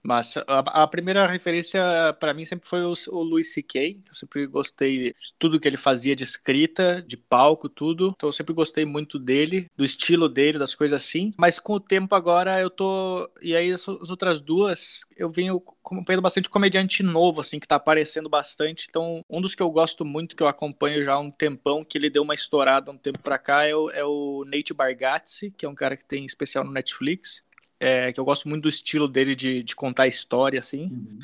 [0.06, 1.82] Mas a, a primeira referência
[2.20, 4.00] para mim sempre foi o, o Louis C.K.
[4.08, 8.12] Eu sempre gostei de tudo que ele fazia de escrita, de palco, tudo.
[8.14, 11.34] Então eu sempre gostei muito dele, do estilo dele, das coisas assim.
[11.36, 13.28] Mas com o tempo agora eu tô.
[13.42, 17.76] E aí as, as outras duas eu venho acompanhando bastante comediante novo, assim, que tá
[17.76, 18.86] aparecendo bastante.
[18.88, 21.98] Então, um dos que eu gosto muito, que eu acompanho já há um tempão, que
[21.98, 25.66] ele deu uma estourada um tempo pra cá, é o, é o Nate Bargatze, que
[25.66, 27.45] é um cara que tem especial no Netflix
[27.78, 30.84] é, que eu gosto muito do estilo dele de, de contar história, assim.
[30.84, 31.18] Uhum.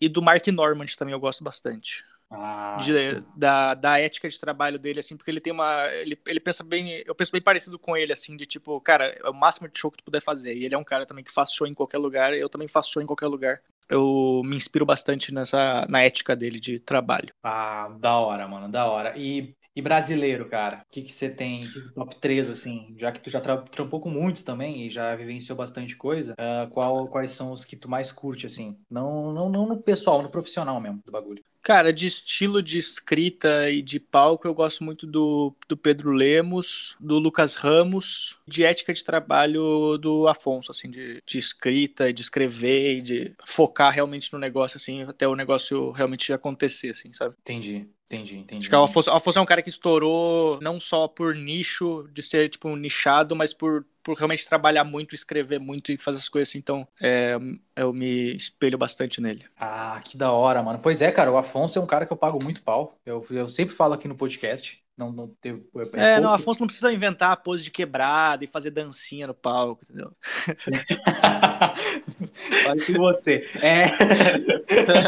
[0.00, 2.04] E do Mark Normand também eu gosto bastante.
[2.34, 5.86] Ah, de, da, da ética de trabalho dele, assim, porque ele tem uma.
[5.92, 7.02] Ele, ele pensa bem.
[7.06, 9.90] Eu penso bem parecido com ele, assim, de tipo, cara, é o máximo de show
[9.90, 10.56] que tu puder fazer.
[10.56, 12.90] E ele é um cara também que faz show em qualquer lugar, eu também faço
[12.90, 13.60] show em qualquer lugar.
[13.88, 17.34] Eu me inspiro bastante nessa na ética dele de trabalho.
[17.42, 19.12] Ah, da hora, mano, da hora.
[19.18, 22.94] E e brasileiro, cara, o que, que você tem top 3, assim?
[22.98, 27.08] Já que tu já trampou com muitos também e já vivenciou bastante coisa, uh, qual,
[27.08, 28.78] quais são os que tu mais curte, assim?
[28.90, 31.42] Não, não, não no pessoal, no profissional mesmo do bagulho.
[31.62, 36.96] Cara, de estilo de escrita e de palco, eu gosto muito do, do Pedro Lemos,
[36.98, 42.96] do Lucas Ramos, de ética de trabalho do Afonso, assim, de, de escrita, de escrever
[42.96, 47.36] e de focar realmente no negócio, assim, até o negócio realmente acontecer, assim, sabe?
[47.40, 47.88] Entendi.
[48.12, 48.60] Entendi, entendi.
[48.60, 52.08] Acho que o Afonso, o Afonso é um cara que estourou não só por nicho,
[52.12, 56.18] de ser, tipo, um nichado, mas por por realmente trabalhar muito, escrever muito e fazer
[56.18, 56.58] as coisas assim.
[56.58, 57.38] Então, é,
[57.76, 59.44] eu me espelho bastante nele.
[59.56, 60.80] Ah, que da hora, mano.
[60.82, 62.98] Pois é, cara, o Afonso é um cara que eu pago muito pau.
[63.06, 64.81] Eu, eu sempre falo aqui no podcast.
[64.96, 68.46] Não, não teve, é, é não, Afonso não precisa inventar a pose de quebrada e
[68.46, 70.12] fazer dancinha no palco, entendeu?
[72.68, 73.48] Olha que você.
[73.62, 73.86] É...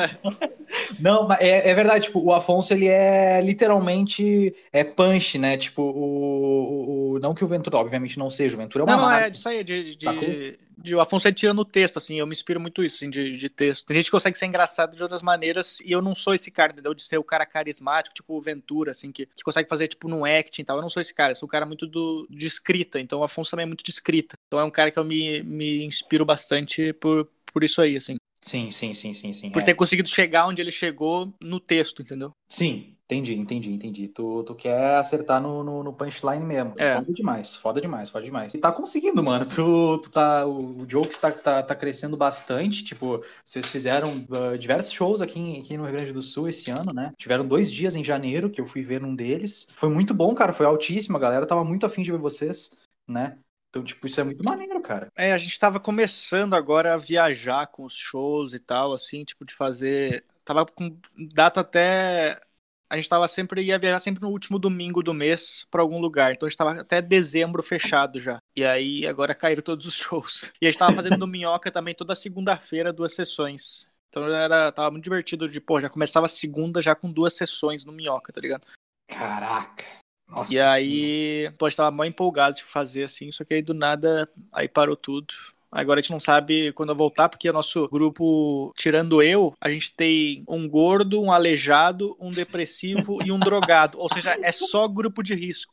[0.99, 5.59] não, é, é verdade, tipo, o Afonso, ele é literalmente é punch, né?
[5.59, 9.03] Tipo, o, o, não que o Ventura, obviamente, não seja, o Ventura é uma Não,
[9.03, 12.27] não, é isso aí, de, de, de, o Afonso é tirando o texto, assim, eu
[12.27, 13.87] me inspiro muito isso, assim, de, de texto.
[13.87, 16.73] Tem gente que consegue ser engraçado de outras maneiras e eu não sou esse cara,
[16.73, 16.95] entendeu?
[16.95, 20.25] De ser o cara carismático, tipo o Ventura, assim, que, que consegue fazer, tipo, num
[20.25, 20.77] acting e tal.
[20.77, 23.25] Eu não sou esse cara, eu sou um cara muito do, de escrita, então o
[23.25, 24.37] Afonso também é muito de escrita.
[24.47, 28.17] Então é um cara que eu me, me inspiro bastante por, por isso aí, assim.
[28.45, 29.51] Sim, sim, sim, sim, sim.
[29.51, 29.65] Por é.
[29.65, 32.31] ter conseguido chegar onde ele chegou no texto, entendeu?
[32.47, 34.09] Sim, entendi, entendi, entendi.
[34.09, 36.75] Tu, tu quer acertar no, no, no punchline mesmo.
[36.79, 36.95] É.
[36.95, 38.55] Foda demais, foda demais, foda demais.
[38.55, 39.45] E tá conseguindo, mano.
[39.47, 40.47] Tu, tu tá.
[40.47, 42.85] O Jokes tá, tá, tá crescendo bastante.
[42.85, 46.93] Tipo, vocês fizeram uh, diversos shows aqui, aqui no Rio Grande do Sul esse ano,
[46.93, 47.13] né?
[47.17, 49.69] Tiveram dois dias em janeiro, que eu fui ver um deles.
[49.75, 50.53] Foi muito bom, cara.
[50.53, 51.17] Foi altíssimo.
[51.17, 53.39] A galera tava muito afim de ver vocês, né?
[53.75, 55.09] Então, tipo, isso é muito maneiro, cara.
[55.17, 59.45] É, a gente tava começando agora a viajar com os shows e tal, assim, tipo,
[59.45, 60.25] de fazer.
[60.45, 60.97] Tava com
[61.33, 62.41] data até.
[62.89, 66.33] A gente tava sempre, ia viajar sempre no último domingo do mês para algum lugar.
[66.33, 68.39] Então a gente tava até dezembro fechado já.
[68.57, 70.53] E aí agora caíram todos os shows.
[70.61, 73.89] E a gente tava fazendo no Minhoca também toda segunda-feira, duas sessões.
[74.09, 77.85] Então era, tava muito divertido de, pô, já começava a segunda já com duas sessões
[77.85, 78.67] no Minhoca, tá ligado?
[79.09, 79.85] Caraca.
[80.29, 84.29] Nossa e aí, pô, estava mó empolgado de fazer assim, só que aí do nada,
[84.53, 85.35] aí parou tudo.
[85.75, 89.69] Agora a gente não sabe quando eu voltar, porque o nosso grupo, tirando eu, a
[89.69, 93.99] gente tem um gordo, um aleijado, um depressivo e um drogado.
[93.99, 95.73] Ou seja, é só grupo de risco.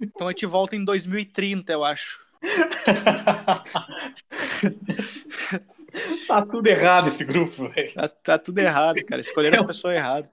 [0.00, 2.20] Então a gente volta em 2030, eu acho.
[6.26, 7.94] tá tudo errado esse grupo, velho.
[7.94, 9.20] Tá, tá, tudo errado, cara.
[9.20, 10.30] Escolheram é as pessoas erradas.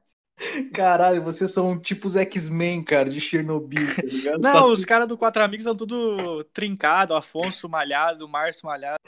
[0.73, 4.41] Caralho, vocês são tipo os X-Men, cara, de Chernobyl, tá ligado?
[4.41, 8.99] Não, tá os caras do Quatro Amigos são tudo trincado, Afonso malhado, Márcio malhado.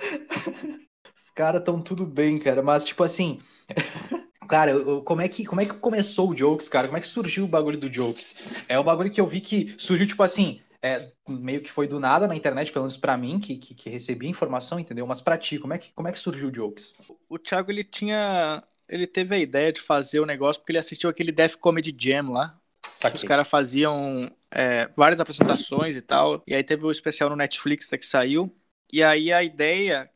[1.15, 3.41] Os caras tão tudo bem, cara, mas tipo assim,
[4.47, 6.87] Cara, eu, como, é que, como é que começou o Jokes, cara?
[6.87, 8.47] Como é que surgiu o bagulho do Jokes?
[8.67, 11.99] É o bagulho que eu vi que surgiu, tipo assim, é, meio que foi do
[11.99, 15.05] nada na internet, pelo menos pra mim, que, que, que recebi informação, entendeu?
[15.05, 16.97] Mas pra ti, como é que, como é que surgiu o Jokes?
[17.27, 21.09] O Thiago, ele tinha ele teve a ideia de fazer o negócio porque ele assistiu
[21.09, 22.59] aquele Death Comedy Jam lá.
[22.87, 23.19] Saquei.
[23.19, 26.41] Que os caras faziam é, várias apresentações e tal.
[26.47, 28.53] E aí teve o especial no Netflix que saiu.
[28.91, 30.09] E aí a ideia,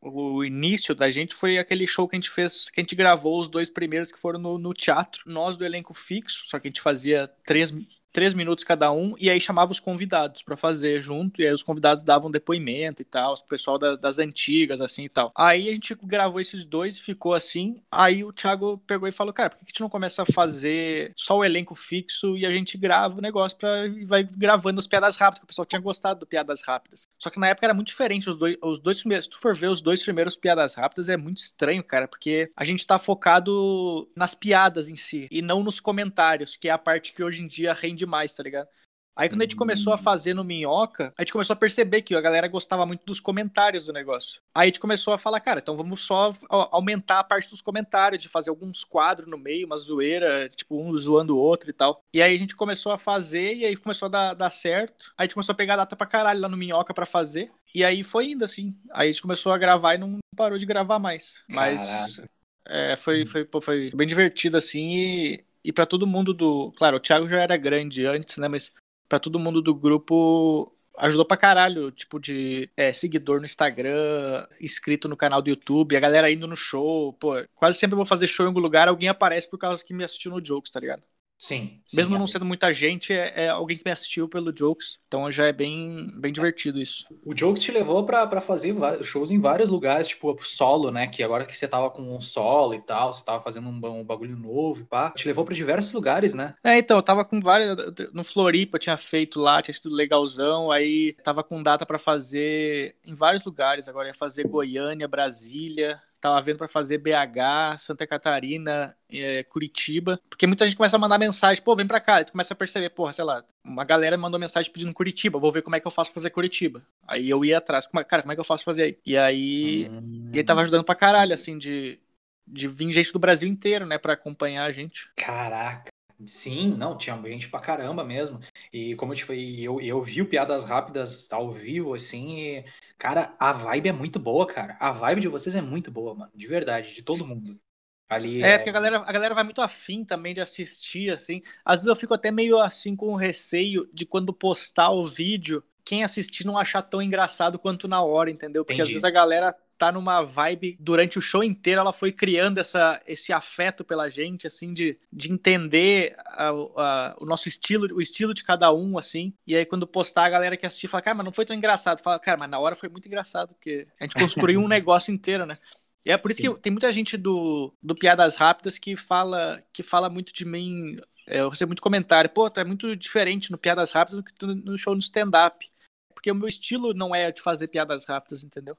[0.00, 3.40] o início da gente foi aquele show que a gente fez, que a gente gravou
[3.40, 5.22] os dois primeiros que foram no, no teatro.
[5.26, 7.72] Nós do elenco fixo, só que a gente fazia três,
[8.16, 11.62] três minutos cada um, e aí chamava os convidados para fazer junto, e aí os
[11.62, 15.30] convidados davam depoimento e tal, o pessoal da, das antigas, assim e tal.
[15.36, 17.74] Aí a gente gravou esses dois e ficou assim.
[17.92, 21.12] Aí o Thiago pegou e falou: Cara, por que a gente não começa a fazer
[21.14, 24.86] só o elenco fixo e a gente grava o negócio pra e vai gravando as
[24.86, 27.06] piadas rápidas, que o pessoal tinha gostado do Piadas Rápidas.
[27.18, 29.54] Só que na época era muito diferente, os dois, os dois primeiros, se tu for
[29.54, 34.08] ver os dois primeiros Piadas Rápidas, é muito estranho, cara, porque a gente tá focado
[34.16, 37.46] nas piadas em si e não nos comentários, que é a parte que hoje em
[37.46, 38.68] dia rende demais, tá ligado?
[39.16, 42.14] Aí quando a gente começou a fazer no Minhoca, a gente começou a perceber que
[42.14, 44.42] a galera gostava muito dos comentários do negócio.
[44.54, 48.22] Aí a gente começou a falar, cara, então vamos só aumentar a parte dos comentários,
[48.22, 52.04] de fazer alguns quadros no meio, uma zoeira, tipo, um zoando o outro e tal.
[52.12, 55.06] E aí a gente começou a fazer, e aí começou a dar, dar certo.
[55.16, 57.50] Aí a gente começou a pegar data pra caralho lá no Minhoca para fazer.
[57.74, 58.76] E aí foi indo, assim.
[58.92, 61.36] Aí a gente começou a gravar e não parou de gravar mais.
[61.50, 62.20] Mas
[62.68, 66.72] é, foi, foi, foi bem divertido, assim, e, e para todo mundo do.
[66.72, 68.48] Claro, o Thiago já era grande antes, né?
[68.48, 68.72] Mas
[69.08, 75.08] para todo mundo do grupo ajudou pra caralho, tipo, de é, seguidor no Instagram, inscrito
[75.08, 78.26] no canal do YouTube, a galera indo no show, pô, quase sempre eu vou fazer
[78.26, 81.02] show em algum lugar, alguém aparece por causa que me assistiu no Jokes, tá ligado?
[81.38, 81.80] Sim.
[81.86, 82.18] sim Mesmo é.
[82.18, 84.98] não sendo muita gente, é, é, alguém que me assistiu pelo Jokes.
[85.06, 87.04] Então já é bem, bem divertido isso.
[87.24, 91.06] O Jokes te levou para fazer shows em vários lugares, tipo solo, né?
[91.06, 94.04] Que agora que você tava com um solo e tal, você tava fazendo um, um
[94.04, 95.10] bagulho novo e pá.
[95.10, 96.54] Te levou para diversos lugares, né?
[96.64, 97.76] É, então, eu tava com vários.
[98.12, 100.72] No Floripa tinha feito lá, tinha sido legalzão.
[100.72, 103.88] Aí tava com data para fazer em vários lugares.
[103.88, 110.46] Agora ia fazer Goiânia, Brasília tava vendo para fazer BH, Santa Catarina, é, Curitiba, porque
[110.46, 112.90] muita gente começa a mandar mensagem, pô, vem pra cá, e tu começa a perceber,
[112.90, 115.90] porra, sei lá, uma galera mandou mensagem pedindo Curitiba, vou ver como é que eu
[115.90, 116.82] faço pra fazer Curitiba.
[117.06, 118.98] Aí eu ia atrás, cara, como é que eu faço fazer aí?
[119.06, 120.30] E aí, hum.
[120.34, 122.00] e tava ajudando pra caralho, assim, de,
[122.46, 125.08] de vir gente do Brasil inteiro, né, para acompanhar a gente.
[125.16, 125.95] Caraca.
[126.24, 128.40] Sim, não, tinha gente pra caramba mesmo.
[128.72, 132.64] E como eu te falei, eu, eu vi o Piadas Rápidas ao vivo, assim, e,
[132.96, 134.76] cara, a vibe é muito boa, cara.
[134.80, 137.60] A vibe de vocês é muito boa, mano, de verdade, de todo mundo.
[138.08, 141.42] Ali é, é, porque a galera, a galera vai muito afim também de assistir, assim.
[141.64, 146.04] Às vezes eu fico até meio assim com receio de quando postar o vídeo, quem
[146.04, 148.64] assistir não achar tão engraçado quanto na hora, entendeu?
[148.64, 148.82] Porque Entendi.
[148.82, 153.00] às vezes a galera tá numa vibe durante o show inteiro, ela foi criando essa,
[153.06, 158.32] esse afeto pela gente, assim, de, de entender a, a, o nosso estilo, o estilo
[158.32, 159.32] de cada um, assim.
[159.46, 162.00] E aí, quando postar, a galera que assistir fala, cara, mas não foi tão engraçado.
[162.00, 165.46] Fala, cara, mas na hora foi muito engraçado, porque a gente construiu um negócio inteiro,
[165.46, 165.58] né?
[166.04, 166.54] E é por isso Sim.
[166.54, 170.96] que tem muita gente do, do Piadas Rápidas que fala, que fala muito de mim.
[171.26, 174.46] É, eu recebo muito comentário, pô, tu é muito diferente no Piadas Rápidas do que
[174.46, 175.68] no show no stand-up.
[176.14, 178.76] Porque o meu estilo não é de fazer piadas rápidas, entendeu?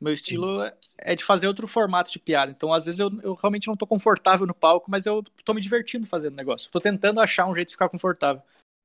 [0.00, 0.72] Meu estilo Sim.
[0.98, 2.50] é de fazer outro formato de piada.
[2.50, 5.60] Então, às vezes, eu, eu realmente não tô confortável no palco, mas eu tô me
[5.60, 6.70] divertindo fazendo o negócio.
[6.70, 8.42] Tô tentando achar um jeito de ficar confortável.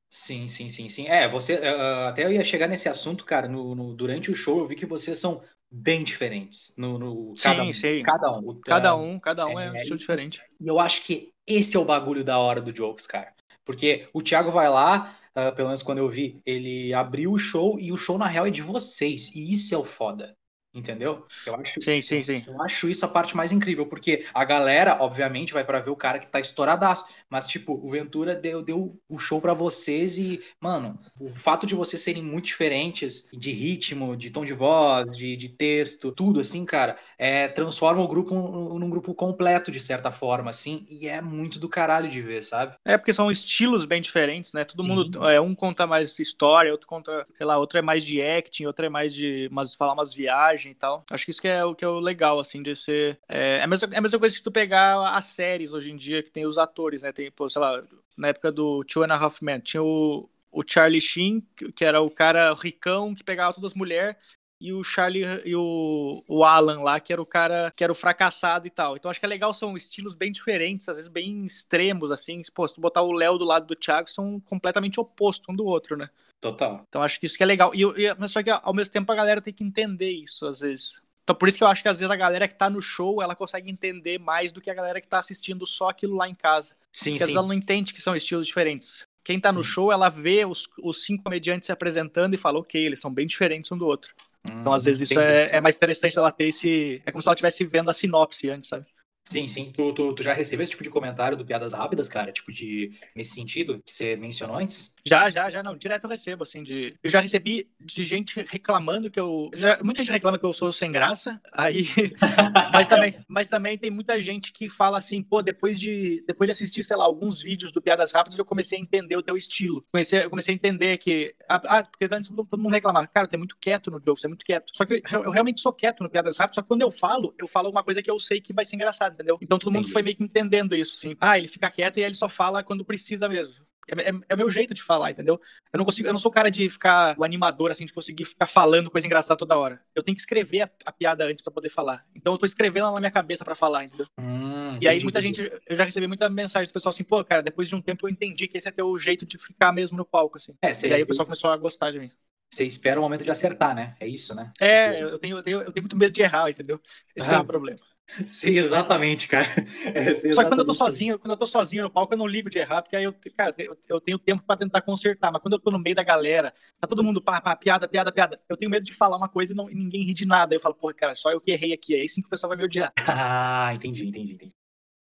[0.09, 1.07] Sim, sim, sim, sim.
[1.07, 1.55] É, você.
[1.55, 3.47] Uh, até eu ia chegar nesse assunto, cara.
[3.47, 6.75] No, no, durante o show, eu vi que vocês são bem diferentes.
[6.77, 8.03] No, no cada sim, um, sim.
[8.03, 8.61] Cada um.
[8.61, 10.41] Cada um, cada um é, é um estilo diferente.
[10.59, 13.33] E eu acho que esse é o bagulho da hora do Jokes, cara.
[13.63, 17.79] Porque o Thiago vai lá, uh, pelo menos quando eu vi, ele abriu o show
[17.79, 19.33] e o show, na real, é de vocês.
[19.35, 20.35] E isso é o foda.
[20.75, 21.25] Entendeu?
[21.47, 22.43] Eu acho, sim, sim, sim.
[22.45, 25.95] Eu acho isso a parte mais incrível, porque a galera, obviamente, vai para ver o
[25.95, 27.05] cara que tá estouradaço.
[27.29, 31.73] Mas, tipo, o Ventura deu, deu o show para vocês e, mano, o fato de
[31.73, 36.65] vocês serem muito diferentes de ritmo, de tom de voz, de, de texto, tudo assim,
[36.65, 41.59] cara, é, transforma o grupo num grupo completo, de certa forma, assim, e é muito
[41.59, 42.75] do caralho de ver, sabe?
[42.83, 44.63] É, porque são estilos bem diferentes, né?
[44.65, 44.89] Todo Sim.
[44.89, 48.65] mundo, é, um conta mais história, outro conta, sei lá, outro é mais de acting,
[48.65, 51.05] outro é mais de umas, falar umas viagens e tal.
[51.09, 53.17] Acho que isso que é o que é o legal, assim, de ser.
[53.27, 55.95] É, é, a, mesma, é a mesma coisa que tu pegar as séries hoje em
[55.95, 57.11] dia, que tem os atores, né?
[57.11, 57.81] Tem, pô, sei lá,
[58.17, 62.01] na época do Two and a Half Men, tinha o, o Charlie Sheen, que era
[62.01, 64.15] o cara ricão que pegava todas as mulheres,
[64.59, 67.95] e o Charlie e o, o Alan lá, que era o cara que era o
[67.95, 68.95] fracassado e tal.
[68.95, 72.41] Então acho que é legal, são estilos bem diferentes, às vezes bem extremos, assim.
[72.53, 75.65] Pô, se tu botar o Léo do lado do Thiago, são completamente opostos um do
[75.65, 76.09] outro, né?
[76.39, 76.83] Total.
[76.87, 77.73] Então acho que isso que é legal.
[77.73, 80.59] E, e, mas só que ao mesmo tempo a galera tem que entender isso, às
[80.59, 81.01] vezes.
[81.23, 83.21] Então por isso que eu acho que às vezes a galera que tá no show,
[83.21, 86.35] ela consegue entender mais do que a galera que tá assistindo só aquilo lá em
[86.35, 86.75] casa.
[86.93, 87.15] Sim, Porque sim.
[87.15, 89.05] às vezes ela não entende que são estilos diferentes.
[89.23, 89.57] Quem tá sim.
[89.57, 93.11] no show, ela vê os, os cinco comediantes se apresentando e fala, ok, eles são
[93.11, 94.13] bem diferentes um do outro.
[94.51, 97.01] Hum, então, às vezes, isso é, é, mais interessante ela ter esse.
[97.05, 98.85] É como se ela estivesse vendo a sinopse antes, sabe?
[99.27, 99.71] Sim, sim.
[99.71, 102.31] Tu, tu, tu, já recebeu esse tipo de comentário do Piadas Rápidas, cara?
[102.31, 104.95] Tipo, de nesse sentido que você mencionou antes?
[105.05, 105.75] Já, já, já, não.
[105.75, 106.95] Direto eu recebo, assim, de.
[107.03, 109.49] Eu já recebi de gente reclamando que eu.
[109.55, 109.79] Já...
[109.83, 111.41] Muita gente reclama que eu sou sem graça.
[111.53, 111.87] Aí.
[112.71, 116.51] mas, também, mas também tem muita gente que fala assim, pô, depois de, depois de
[116.51, 119.83] assistir, sei lá, alguns vídeos do Piadas Rápidas, eu comecei a entender o teu estilo.
[119.91, 121.35] Comecei, eu comecei a entender que.
[121.49, 124.29] Ah, porque antes todo mundo reclamava, cara, tu é muito quieto no jogo, você é
[124.29, 124.71] muito quieto.
[124.73, 127.33] Só que eu, eu realmente sou quieto no Piadas Rápidas, só que quando eu falo,
[127.39, 129.37] eu falo uma coisa que eu sei que vai ser engraçado entendeu?
[129.41, 131.15] Então todo mundo foi meio que entendendo isso, assim.
[131.19, 133.65] Ah, ele fica quieto e ele só fala quando precisa mesmo.
[133.89, 135.39] é, é, é, o meu jeito de falar, entendeu?
[135.73, 138.25] Eu não consigo, eu não sou o cara de ficar o animador, assim, de conseguir
[138.25, 139.81] ficar falando coisa engraçada toda hora.
[139.95, 142.05] Eu tenho que escrever a, a piada antes para poder falar.
[142.15, 144.05] Então eu tô escrevendo ela na minha cabeça para falar, entendeu?
[144.19, 145.43] Hum, e aí muita entendi.
[145.43, 148.07] gente, eu já recebi muita mensagem do pessoal assim, pô, cara, depois de um tempo
[148.07, 150.53] eu entendi que esse é teu jeito de ficar mesmo no palco, assim.
[150.61, 152.11] É, cê, e aí o pessoal começou a gostar de mim.
[152.55, 153.95] Você espera o momento de acertar, né?
[153.99, 154.51] É isso, né?
[154.61, 156.79] É, eu tenho, eu tenho, eu tenho muito medo de errar, entendeu?
[157.15, 157.79] Esse ah, é o problema.
[158.27, 159.47] Sim, exatamente, cara.
[159.93, 162.27] É, Só que quando eu tô sozinho, quando eu tô sozinho no palco, eu não
[162.27, 163.53] ligo de errar, porque aí eu, cara,
[163.89, 165.31] eu tenho tempo para tentar consertar.
[165.31, 168.11] Mas quando eu tô no meio da galera, tá todo mundo pá, pá, piada, piada,
[168.11, 168.39] piada.
[168.47, 170.53] Eu tenho medo de falar uma coisa e, não, e ninguém ri de nada.
[170.55, 171.95] Eu falo, pô, cara, só eu que errei aqui.
[171.95, 172.93] Aí sim que o pessoal vai me odiar.
[173.07, 174.55] Ah, entendi, entendi, entendi.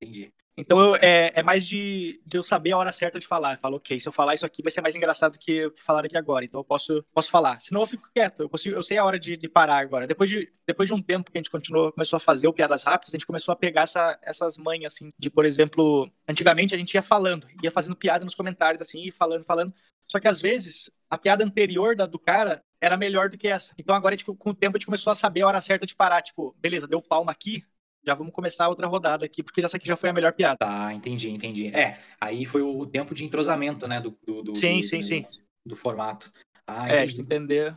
[0.01, 0.33] Entendi.
[0.57, 3.55] Então eu, é, é, mais de, de, eu saber a hora certa de falar.
[3.55, 5.83] Eu falo, ok, se eu falar isso aqui vai ser mais engraçado que o que
[5.83, 6.45] falar aqui agora.
[6.45, 7.61] Então eu posso, posso falar.
[7.61, 8.41] Senão eu fico quieto.
[8.41, 10.07] Eu, consigo, eu sei a hora de, de, parar agora.
[10.07, 12.85] Depois de, depois de um tempo que a gente continuou, começou a fazer o Piadas
[12.85, 16.79] Rápidas, a gente começou a pegar essa, essas manhas, assim, de, por exemplo, antigamente a
[16.79, 19.75] gente ia falando, ia fazendo piada nos comentários, assim, e falando, falando.
[20.09, 23.75] Só que às vezes a piada anterior da do cara era melhor do que essa.
[23.79, 25.95] Então agora, tipo, com o tempo a gente começou a saber a hora certa de
[25.95, 26.23] parar.
[26.23, 27.65] Tipo, beleza, deu palma aqui,
[28.07, 30.57] já vamos começar outra rodada aqui, porque essa aqui já foi a melhor piada.
[30.59, 31.75] Tá, entendi, entendi.
[31.75, 35.05] É, aí foi o tempo de entrosamento, né, do, do, do sim, do, sim, do,
[35.05, 35.25] sim.
[35.65, 36.31] do formato.
[36.67, 37.77] Ah, é, de entender.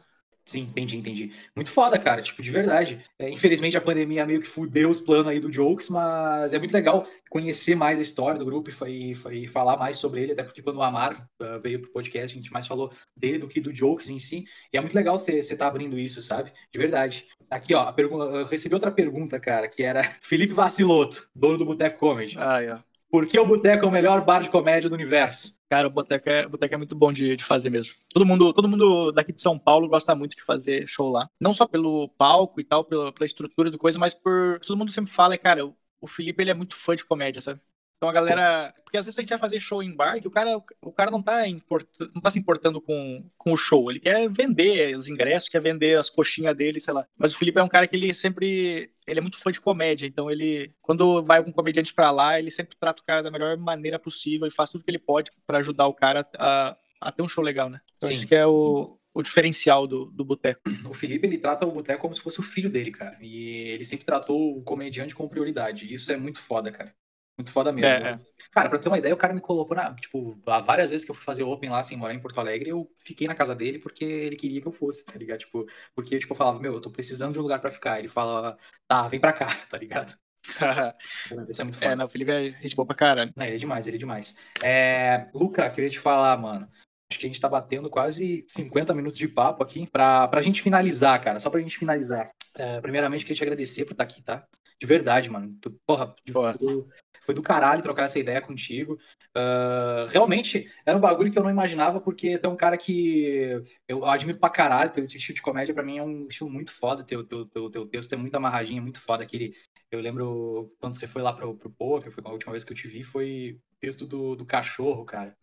[0.50, 1.32] Sim, entendi, entendi.
[1.56, 3.00] Muito foda, cara, tipo, de verdade.
[3.20, 6.74] É, infelizmente a pandemia meio que fudeu os planos aí do Jokes, mas é muito
[6.74, 10.42] legal conhecer mais a história do grupo e, e, e falar mais sobre ele, até
[10.42, 13.62] porque quando o Amar uh, veio pro podcast, a gente mais falou dele do que
[13.62, 14.44] do Jokes em si.
[14.74, 16.52] E é muito legal você estar tá abrindo isso, sabe?
[16.72, 17.28] De verdade.
[17.48, 22.38] Aqui, ó, pergunta, recebi outra pergunta, cara, que era Felipe Vaciloto, dono do Boteco Comedy.
[22.40, 22.89] Ah, é.
[23.10, 25.60] Por que o Boteco é o melhor bar de comédia do universo?
[25.68, 27.96] Cara, o Boteco é, o Boteco é muito bom de, de fazer mesmo.
[28.14, 31.28] Todo mundo, todo mundo daqui de São Paulo gosta muito de fazer show lá.
[31.40, 34.60] Não só pelo palco e tal, pela, pela estrutura do coisa, mas por.
[34.60, 35.66] Todo mundo sempre fala, cara,
[36.00, 37.60] o Felipe ele é muito fã de comédia, sabe?
[38.00, 38.74] Então a galera.
[38.86, 41.12] Porque às vezes a gente vai fazer show em bar que o cara, o cara
[41.12, 41.86] não, tá import,
[42.16, 43.92] não tá se importando com, com o show.
[43.92, 47.06] Ele quer vender os ingressos, quer vender as coxinhas dele, sei lá.
[47.18, 48.90] Mas o Felipe é um cara que ele sempre.
[49.06, 50.08] Ele é muito fã de comédia.
[50.08, 50.72] Então ele.
[50.82, 54.48] Quando vai algum comediante pra lá, ele sempre trata o cara da melhor maneira possível
[54.48, 57.44] e faz tudo que ele pode para ajudar o cara a, a ter um show
[57.44, 57.82] legal, né?
[57.98, 60.62] Então, sim, acho que é o, o diferencial do, do boteco.
[60.90, 63.18] O Felipe, ele trata o boteco como se fosse o filho dele, cara.
[63.22, 65.94] E ele sempre tratou o comediante com prioridade.
[65.94, 66.96] Isso é muito foda, cara.
[67.40, 67.88] Muito foda mesmo.
[67.88, 68.20] É, é.
[68.52, 69.96] Cara, pra ter uma ideia, o cara me colocou na.
[69.96, 72.92] Tipo, várias vezes que eu fui fazer Open lá, sem morar em Porto Alegre, eu
[73.06, 75.40] fiquei na casa dele porque ele queria que eu fosse, tá ligado?
[75.40, 77.98] Tipo, porque, tipo, eu falava, meu, eu tô precisando de um lugar pra ficar.
[77.98, 78.58] Ele fala,
[78.90, 80.14] tá, vem pra cá, tá ligado?
[81.50, 81.94] Isso é muito foda.
[81.94, 83.32] É, não, o Felipe é gente boa pra caralho.
[83.40, 84.38] É, ele é demais, ele é demais.
[84.62, 86.70] É, Luca, queria te falar, mano.
[87.10, 90.62] Acho que a gente tá batendo quase 50 minutos de papo aqui pra, pra gente
[90.62, 91.40] finalizar, cara.
[91.40, 92.32] Só pra gente finalizar.
[92.56, 94.46] É, primeiramente, queria te agradecer por estar aqui, tá?
[94.80, 95.56] De verdade, mano.
[95.62, 96.58] Tu, porra, porra.
[96.58, 96.88] Tu,
[97.30, 98.98] foi do caralho trocar essa ideia contigo.
[99.38, 104.04] Uh, realmente, era um bagulho que eu não imaginava, porque tem um cara que eu
[104.04, 107.24] admiro pra caralho, pelo estilo de comédia, pra mim é um estilo muito foda, teu,
[107.24, 109.22] teu, teu, teu texto é muito amarradinho, é muito foda.
[109.22, 109.54] Aquele,
[109.92, 112.78] eu lembro quando você foi lá pro, pro Poker, foi a última vez que eu
[112.78, 115.38] te vi, foi o texto do, do cachorro, cara.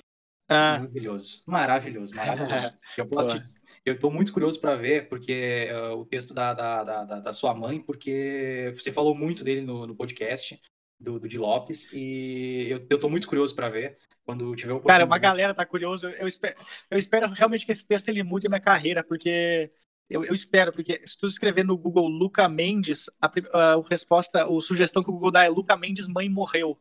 [0.48, 0.78] Ah.
[0.80, 2.72] Maravilhoso, maravilhoso, maravilhoso.
[2.98, 3.38] eu, posso
[3.84, 7.54] eu tô muito curioso para ver, porque uh, o texto da, da, da, da, sua
[7.54, 10.60] mãe, porque você falou muito dele no, no podcast
[10.98, 14.80] do, do Di Lopes e eu, eu tô muito curioso para ver quando tiver o
[14.80, 16.08] Cara, uma galera tá curioso.
[16.08, 16.56] Eu espero,
[16.90, 19.70] eu espero realmente que esse texto ele mude a minha carreira, porque
[20.10, 24.44] eu, eu espero, porque se tu escrever no Google Luca Mendes, a, a, a resposta,
[24.44, 26.78] a sugestão que o Google dá é Luca Mendes, mãe morreu.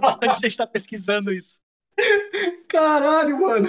[0.00, 1.60] Bastante gente tá pesquisando isso.
[2.68, 3.68] Caralho, mano.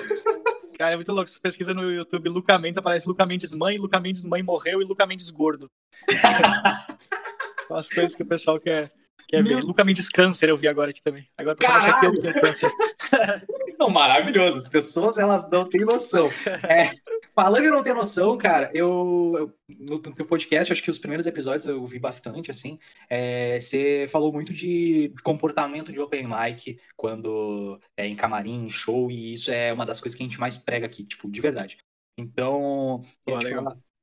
[0.78, 1.30] Cara, é muito louco.
[1.30, 4.86] Você pesquisa no YouTube Luca Mendes, aparece Luca Mendes mãe, Luca Mendes mãe morreu e
[4.86, 5.70] Luca Mendes gordo.
[7.76, 8.92] as coisas que o pessoal quer,
[9.28, 9.64] quer ver.
[9.64, 11.28] Luca Mendes câncer eu vi agora aqui também.
[11.38, 12.72] Agora o pessoal acha que eu tenho câncer.
[13.80, 14.58] Não, maravilhoso.
[14.58, 16.30] As pessoas, elas não têm noção.
[16.70, 16.92] É,
[17.34, 21.00] falando em não ter noção, cara, eu, eu no, no teu podcast, acho que os
[21.00, 22.78] primeiros episódios eu vi bastante, assim,
[23.10, 29.34] é, você falou muito de comportamento de open mic quando é em camarim, show, e
[29.34, 31.80] isso é uma das coisas que a gente mais prega aqui, tipo, de verdade.
[32.16, 33.34] Então, Pô.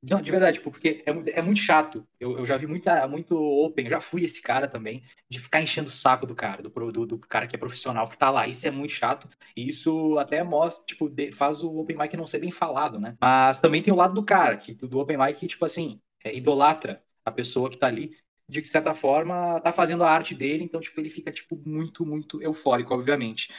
[0.01, 2.07] Não, de verdade, tipo, porque é, é muito chato.
[2.19, 5.89] Eu, eu já vi muita, muito open, já fui esse cara também, de ficar enchendo
[5.89, 8.47] o saco do cara, do, do, do cara que é profissional, que tá lá.
[8.47, 9.27] Isso é muito chato.
[9.55, 13.17] E isso até mostra, tipo, de, faz o open mic não ser bem falado, né?
[13.19, 16.33] Mas também tem o lado do cara, que, do open mic, que, tipo assim, é,
[16.33, 18.15] idolatra a pessoa que tá ali.
[18.47, 22.41] De certa forma, tá fazendo a arte dele, então, tipo, ele fica, tipo, muito, muito
[22.41, 23.49] eufórico, obviamente.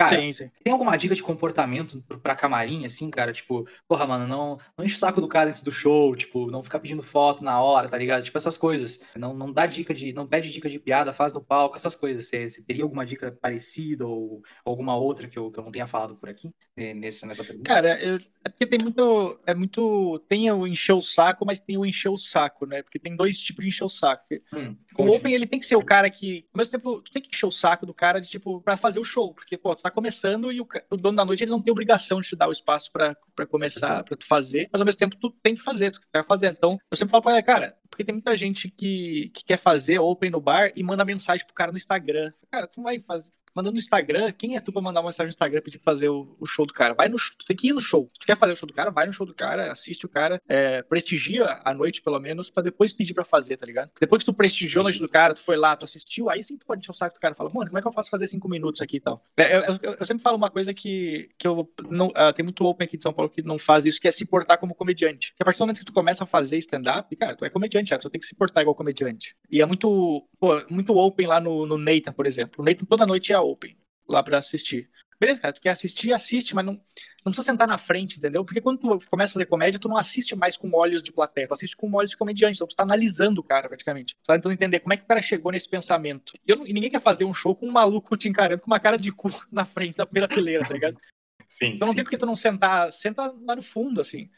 [0.00, 0.50] Cara, sim, sim.
[0.64, 3.34] tem alguma dica de comportamento pra camarim, assim, cara?
[3.34, 6.62] Tipo, porra, mano, não, não enche o saco do cara antes do show, tipo, não
[6.62, 8.22] ficar pedindo foto na hora, tá ligado?
[8.22, 9.04] Tipo, essas coisas.
[9.14, 10.14] Não, não dá dica de.
[10.14, 12.26] Não pede dica de piada, faz no palco, essas coisas.
[12.26, 15.86] Você, você teria alguma dica parecida ou alguma outra que eu, que eu não tenha
[15.86, 17.68] falado por aqui nessa, nessa pergunta?
[17.68, 19.38] Cara, eu, é porque tem muito.
[19.46, 20.18] É muito.
[20.28, 22.82] Tem o encher o saco, mas tem o encher o saco, né?
[22.82, 24.24] Porque tem dois tipos de encher o saco.
[24.54, 26.46] Hum, o Open, ele tem que ser o cara que.
[26.54, 28.98] Ao mesmo tempo, tu tem que encher o saco do cara de, tipo, pra fazer
[28.98, 29.34] o show.
[29.34, 32.20] Porque, pô, tu tá começando e o, o dono da noite ele não tem obrigação
[32.20, 33.16] de te dar o espaço para
[33.48, 36.48] começar, para tu fazer, mas ao mesmo tempo tu tem que fazer, tu quer fazer.
[36.48, 39.98] Então, eu sempre falo pra ele, cara, porque tem muita gente que, que quer fazer
[39.98, 42.32] open no bar e manda mensagem pro cara no Instagram.
[42.50, 45.30] Cara, tu vai fazer, mandando no Instagram, quem é tu pra mandar uma mensagem no
[45.30, 46.94] Instagram pedir pra fazer o, o, show do cara?
[46.94, 48.10] Vai no tu tem que ir no show.
[48.14, 50.08] Se tu quer fazer o show do cara, vai no show do cara, assiste o
[50.08, 53.90] cara, é, prestigia a noite, pelo menos, pra depois pedir pra fazer, tá ligado?
[54.00, 56.56] Depois que tu prestigiou a noite do cara, tu foi lá, tu assistiu, aí sim
[56.56, 58.10] tu pode encher o saco do cara e fala, mano, como é que eu faço
[58.10, 59.22] fazer cinco minutos aqui e tal?
[59.36, 62.08] É, eu, eu, eu, sempre falo uma coisa que, que eu não.
[62.08, 64.24] Uh, tem muito open aqui de São Paulo que não faz isso, que é se
[64.26, 65.34] portar como comediante.
[65.36, 67.90] Que a partir do momento que tu começa a fazer stand-up, cara, tu é comediante,
[67.90, 69.34] já, tu tem que se portar igual comediante.
[69.50, 72.62] E é muito, pô, muito open lá no, no Nathan, por exemplo.
[72.62, 73.76] O Nathan toda noite é open
[74.08, 74.88] lá para assistir.
[75.20, 78.42] Beleza, cara, tu quer assistir, assiste, mas não, não precisa sentar na frente, entendeu?
[78.42, 81.46] Porque quando tu começa a fazer comédia, tu não assiste mais com olhos de plateia,
[81.46, 84.14] tu assiste com olhos de comediante, então tu tá analisando o cara, praticamente.
[84.14, 86.32] Tu tá tentando entender como é que o cara chegou nesse pensamento.
[86.46, 88.80] E, eu, e ninguém quer fazer um show com um maluco te encarando com uma
[88.80, 90.98] cara de cu na frente da primeira fileira, tá ligado?
[91.46, 94.30] Sim, então não sim, tem porque tu não sentar, senta lá no fundo, assim.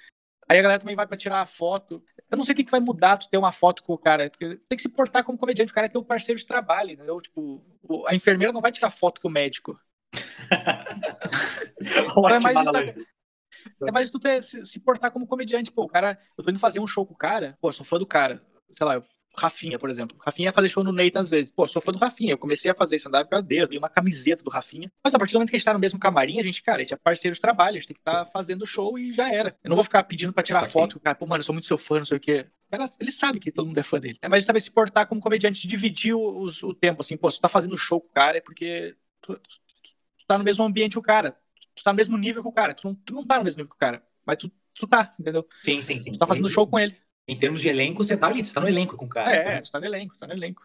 [0.53, 2.05] Aí a galera também vai para tirar a foto.
[2.31, 4.29] Eu não sei o que, que vai mudar tu ter uma foto com o cara.
[4.29, 5.73] Porque tem que se portar como comediante.
[5.73, 7.19] O cara é teu parceiro de trabalho, entendeu?
[7.23, 7.65] Tipo,
[8.07, 9.81] a enfermeira não vai tirar foto com o médico.
[11.81, 13.07] então é, mais isso,
[13.89, 15.73] é mais tu ter, se, se, portar como comediante.
[15.73, 17.99] Pô, o cara, eu tô indo fazer um show com o cara, pô, sou fã
[17.99, 18.45] do cara.
[18.77, 19.03] Sei lá,
[19.37, 20.17] Rafinha, por exemplo.
[20.21, 21.51] Rafinha ia fazer show no Nathan às vezes.
[21.51, 22.33] Pô, sou fã do Rafinha.
[22.33, 23.63] Eu comecei a fazer stand-up por causa dele.
[23.63, 24.93] Eu dei uma camiseta do Rafinha.
[25.03, 26.81] Mas a partir do momento que a gente tá no mesmo camarim, a gente, cara,
[26.81, 27.77] a gente é parceiro de trabalho.
[27.77, 29.57] A gente tem que estar tá fazendo show e já era.
[29.65, 31.01] Eu não vou ficar pedindo pra tirar foto.
[31.01, 32.47] Cara, pô, mano, eu sou muito seu fã, não sei o quê.
[32.71, 34.19] Cara, ele sabe que todo mundo é fã dele.
[34.23, 37.17] É, mas sabe se portar como comediante, dividir o, o tempo, assim.
[37.17, 39.59] Pô, se tu tá fazendo show com o cara é porque tu, tu,
[40.19, 41.37] tu tá no mesmo ambiente que o cara.
[41.75, 42.75] Tu tá no mesmo nível que o cara.
[42.75, 44.03] Tu não, tu não tá no mesmo nível que o cara.
[44.27, 45.47] Mas tu, tu tá, entendeu?
[45.63, 46.13] Sim, sim, sim.
[46.13, 46.97] Tu tá fazendo show com ele.
[47.27, 49.35] Em termos de elenco, você tá ali, você tá no elenco com o cara.
[49.35, 49.65] É, né?
[49.65, 50.63] você tá no elenco, tá no elenco.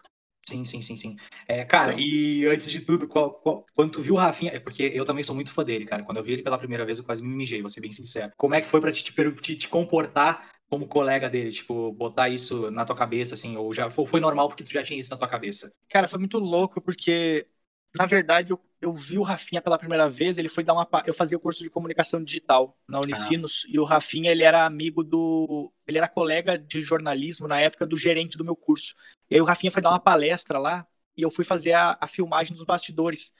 [0.47, 1.17] Sim, sim, sim, sim.
[1.45, 2.03] É, cara, então...
[2.05, 5.23] e antes de tudo, qual, qual, quando tu viu o Rafinha, é porque eu também
[5.23, 6.03] sou muito fã dele, cara.
[6.03, 8.31] Quando eu vi ele pela primeira vez, eu quase me mijei, vou ser bem sincero.
[8.37, 12.71] Como é que foi pra te, te, te comportar como colega dele, tipo, botar isso
[12.71, 15.27] na tua cabeça, assim, ou já foi normal porque tu já tinha isso na tua
[15.27, 15.71] cabeça?
[15.89, 17.47] Cara, foi muito louco, porque
[17.95, 20.87] na verdade, eu, eu vi o Rafinha pela primeira vez, ele foi dar uma.
[21.05, 23.71] Eu fazia o curso de comunicação digital na Unicinos, ah.
[23.73, 25.71] e o Rafinha, ele era amigo do.
[25.87, 28.95] Ele era colega de jornalismo na época do gerente do meu curso.
[29.29, 30.85] E aí o Rafinha foi dar uma palestra lá,
[31.15, 33.33] e eu fui fazer a, a filmagem dos bastidores.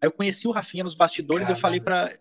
[0.00, 2.16] Aí eu conheci o Rafinha nos bastidores, e eu falei para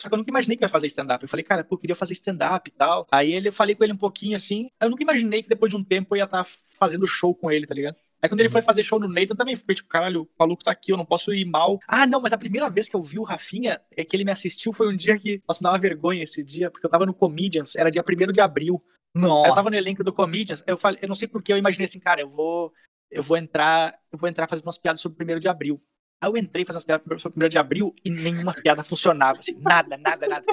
[0.00, 1.22] só que eu nunca imaginei que ia fazer stand-up.
[1.22, 3.06] Eu falei, cara, pô, eu queria fazer stand-up e tal.
[3.10, 4.68] Aí ele, eu falei com ele um pouquinho assim.
[4.80, 7.50] Eu nunca imaginei que depois de um tempo eu ia estar tá fazendo show com
[7.50, 7.96] ele, tá ligado?
[8.24, 10.70] Aí quando ele foi fazer show no Nathan, também fiquei tipo, caralho, o maluco tá
[10.70, 11.78] aqui, eu não posso ir mal.
[11.86, 14.30] Ah, não, mas a primeira vez que eu vi o Rafinha, é que ele me
[14.30, 17.12] assistiu, foi um dia que, nossa, me dava vergonha esse dia, porque eu tava no
[17.12, 18.82] Comedians, era dia 1 de abril.
[19.14, 19.50] Nossa.
[19.50, 22.00] Eu tava no elenco do Comedians, eu falei, eu não sei porque eu imaginei assim,
[22.00, 22.72] cara, eu vou,
[23.10, 25.78] eu vou entrar, eu vou entrar fazendo umas piadas sobre o 1 de abril.
[26.20, 29.38] Aí eu entrei fazendo as piadas sobre o 1 de abril e nenhuma piada funcionava,
[29.38, 30.44] assim, nada, nada, nada.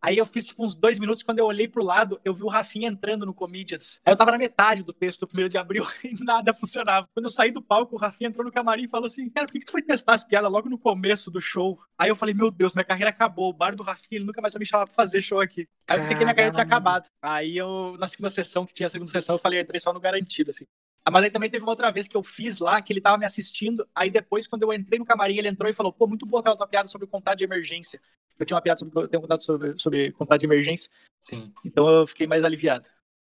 [0.00, 2.48] Aí eu fiz tipo uns dois minutos, quando eu olhei pro lado, eu vi o
[2.48, 4.00] Rafinha entrando no Comedians.
[4.06, 7.06] Aí eu tava na metade do texto do 1 de abril e nada funcionava.
[7.12, 9.52] Quando eu saí do palco, o Rafinha entrou no camarim e falou assim: Cara, por
[9.52, 11.78] que, que tu foi testar as piadas logo no começo do show?
[11.98, 13.50] Aí eu falei: Meu Deus, minha carreira acabou.
[13.50, 15.68] O bar do Rafinha, ele nunca mais vai me chamar pra fazer show aqui.
[15.88, 17.08] Aí eu pensei que minha carreira tinha acabado.
[17.20, 19.92] Aí eu, na segunda sessão, que tinha a segunda sessão, eu falei: eu entrei só
[19.92, 20.64] no garantido, assim.
[21.08, 23.16] Ah, mas aí também teve uma outra vez que eu fiz lá, que ele tava
[23.16, 23.88] me assistindo.
[23.94, 26.54] Aí depois, quando eu entrei no camarim, ele entrou e falou: pô, muito boa aquela
[26.54, 27.98] tua piada sobre contato de emergência.
[28.38, 30.90] Eu tinha uma piada sobre, eu tenho contato sobre, sobre contato de emergência.
[31.18, 31.50] Sim.
[31.64, 32.90] Então eu fiquei mais aliviado.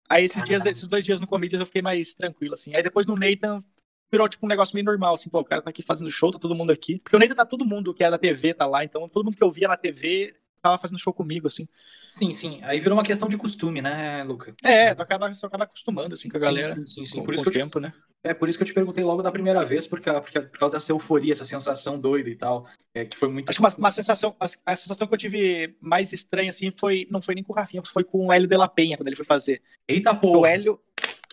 [0.07, 2.73] Aí esses dias, esses dois dias no Comedians eu fiquei mais tranquilo, assim.
[2.73, 3.61] Aí depois no Nathan
[4.09, 6.39] virou tipo um negócio meio normal, assim, pô, o cara tá aqui fazendo show, tá
[6.39, 6.99] todo mundo aqui.
[6.99, 9.35] Porque o Nathan tá todo mundo que é da TV, tá lá, então todo mundo
[9.35, 10.33] que eu via na TV
[10.65, 11.67] tava fazendo show comigo, assim.
[12.01, 12.59] Sim, sim.
[12.63, 14.55] Aí virou uma questão de costume, né, Luca?
[14.63, 16.67] É, tu acaba, tu acaba acostumando, assim, com a galera.
[16.67, 17.19] Sim, sim, sim.
[17.19, 17.83] Com, por isso que eu tempo, te...
[17.83, 17.93] né?
[18.23, 20.75] É por isso que eu te perguntei logo da primeira vez, porque, porque por causa
[20.75, 23.49] dessa euforia, essa sensação doida e tal, é, que foi muito.
[23.49, 27.07] Acho que uma, uma, sensação, a, a, sensação que eu tive mais estranha, assim, foi.
[27.11, 29.15] Não foi nem com o Rafinha, foi com o Hélio de la Penha, quando ele
[29.15, 29.61] foi fazer.
[29.87, 30.39] Eita porra!
[30.39, 30.79] O Hélio,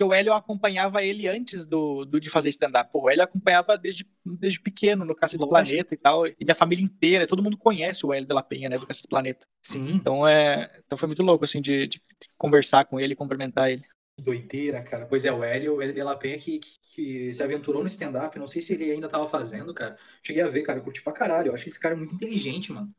[0.02, 2.90] porque o Hélio acompanhava ele antes do, do de fazer stand-up.
[2.92, 6.26] O Hélio acompanhava desde, desde pequeno no Cacete do Planeta e tal.
[6.26, 9.06] E minha família inteira, todo mundo conhece o Hélio de la Penha, né, do Cacete
[9.06, 9.46] do Planeta.
[9.64, 9.92] Sim.
[9.92, 13.84] Então, é, então foi muito louco, assim, de, de, de conversar com ele, cumprimentar ele.
[14.18, 15.06] Que doideira, cara.
[15.06, 17.88] Pois é, o Hélio, o Hélio de La Penha que, que, que se aventurou no
[17.88, 18.38] stand-up.
[18.38, 19.96] Não sei se ele ainda tava fazendo, cara.
[20.22, 20.78] Cheguei a ver, cara.
[20.78, 21.48] Eu curti pra caralho.
[21.48, 22.92] Eu acho que esse cara é muito inteligente, mano.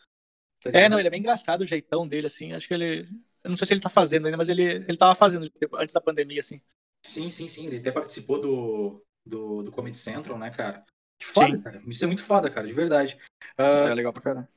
[0.64, 2.54] Tá é, não, ele é bem engraçado o jeitão dele, assim.
[2.54, 3.08] Acho que ele.
[3.44, 6.00] Eu não sei se ele tá fazendo ainda, mas ele, ele tava fazendo antes da
[6.00, 6.62] pandemia, assim.
[7.04, 7.68] Sim, sim, sim.
[7.68, 10.84] Ele até participou do, do, do Comedy Central, né, cara?
[11.20, 11.62] Que foda, sim.
[11.62, 11.82] cara.
[11.88, 13.18] Isso é muito foda, cara, de verdade.
[13.60, 14.50] Uh, é legal pra caramba.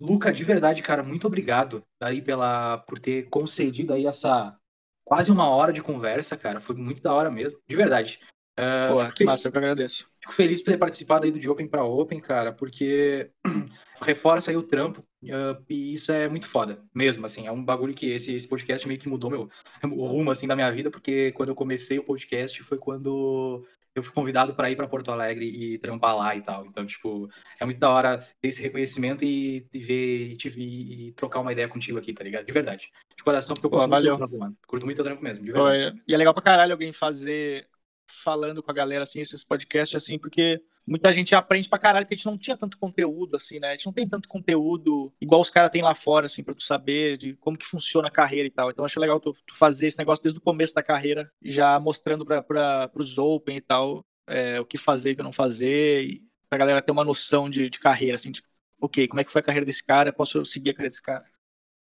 [0.00, 4.56] Luca, de verdade, cara, muito obrigado aí pela, por ter concedido aí essa
[5.04, 6.60] quase uma hora de conversa, cara.
[6.60, 8.18] Foi muito da hora mesmo, de verdade.
[8.58, 10.10] Uh, Pô, que feliz, massa, eu que agradeço.
[10.20, 13.30] Fico feliz por ter participado aí do de Open para Open, cara, porque
[14.02, 17.46] reforça aí o trampo uh, e isso é muito foda, mesmo, assim.
[17.46, 19.50] É um bagulho que esse, esse podcast meio que mudou meu
[19.84, 23.64] o rumo, assim, da minha vida, porque quando eu comecei o podcast foi quando
[23.94, 26.64] eu fui convidado para ir para Porto Alegre e trampar lá e tal.
[26.64, 27.28] Então, tipo,
[27.60, 31.68] é muito da hora ter esse reconhecimento e, e ver e, e, trocar uma ideia
[31.68, 32.46] contigo aqui, tá ligado?
[32.46, 32.90] De verdade.
[33.14, 34.12] De coração, porque eu curto Pô, valeu.
[34.12, 34.56] muito o trampo, mano.
[34.66, 35.92] Curto muito o trampo mesmo, de verdade.
[35.92, 37.68] Pô, e é legal pra caralho alguém fazer
[38.06, 42.14] falando com a galera, assim, esses podcasts, assim, porque muita gente aprende pra caralho, porque
[42.14, 43.68] a gente não tinha tanto conteúdo, assim, né?
[43.68, 46.62] A gente não tem tanto conteúdo igual os caras têm lá fora, assim, pra tu
[46.62, 48.70] saber de como que funciona a carreira e tal.
[48.70, 52.24] Então, acho legal tu, tu fazer esse negócio desde o começo da carreira, já mostrando
[52.24, 56.04] pra, pra, pros Open e tal, é, o que fazer e o que não fazer,
[56.04, 58.48] e pra galera ter uma noção de, de carreira, assim, tipo,
[58.80, 60.12] ok, como é que foi a carreira desse cara?
[60.12, 61.24] Posso seguir a carreira desse cara?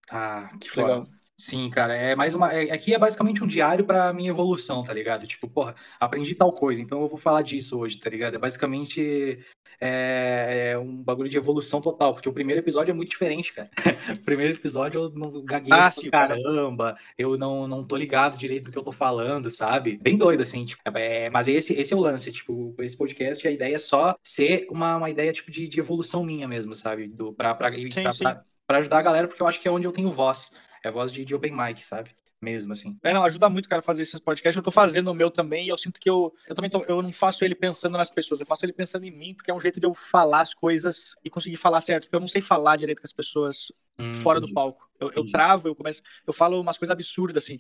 [0.09, 0.99] Ah, que legal.
[0.99, 1.26] Foda.
[1.39, 2.51] Sim, cara, é mais uma.
[2.51, 5.27] É, aqui é basicamente um diário pra minha evolução, tá ligado?
[5.27, 8.35] Tipo, porra, aprendi tal coisa, então eu vou falar disso hoje, tá ligado?
[8.35, 9.39] É basicamente
[9.79, 13.69] é, é um bagulho de evolução total, porque o primeiro episódio é muito diferente, cara.
[14.19, 17.05] o primeiro episódio eu não gaguejo ah, sim, caramba, cara.
[17.17, 19.97] eu não, não tô ligado direito do que eu tô falando, sabe?
[20.01, 23.51] Bem doido, assim, tipo, é, mas esse, esse é o lance, tipo, esse podcast, a
[23.51, 27.07] ideia é só ser uma, uma ideia, tipo, de, de evolução minha mesmo, sabe?
[27.07, 28.23] Do, pra, pra, sim, pra, sim.
[28.23, 30.59] Pra, pra ajudar a galera, porque eu acho que é onde eu tenho voz.
[30.83, 32.11] É voz de, de open mic, sabe?
[32.39, 32.97] Mesmo assim.
[33.03, 34.55] É, não, ajuda muito, cara, fazer esses podcasts.
[34.55, 36.33] Eu tô fazendo o meu também e eu sinto que eu.
[36.47, 39.11] Eu também tô, eu não faço ele pensando nas pessoas, eu faço ele pensando em
[39.11, 42.03] mim, porque é um jeito de eu falar as coisas e conseguir falar certo.
[42.03, 44.51] Porque eu não sei falar direito com as pessoas hum, fora entendi.
[44.51, 44.87] do palco.
[44.99, 46.03] Eu, eu travo, eu começo.
[46.27, 47.59] Eu falo umas coisas absurdas, assim.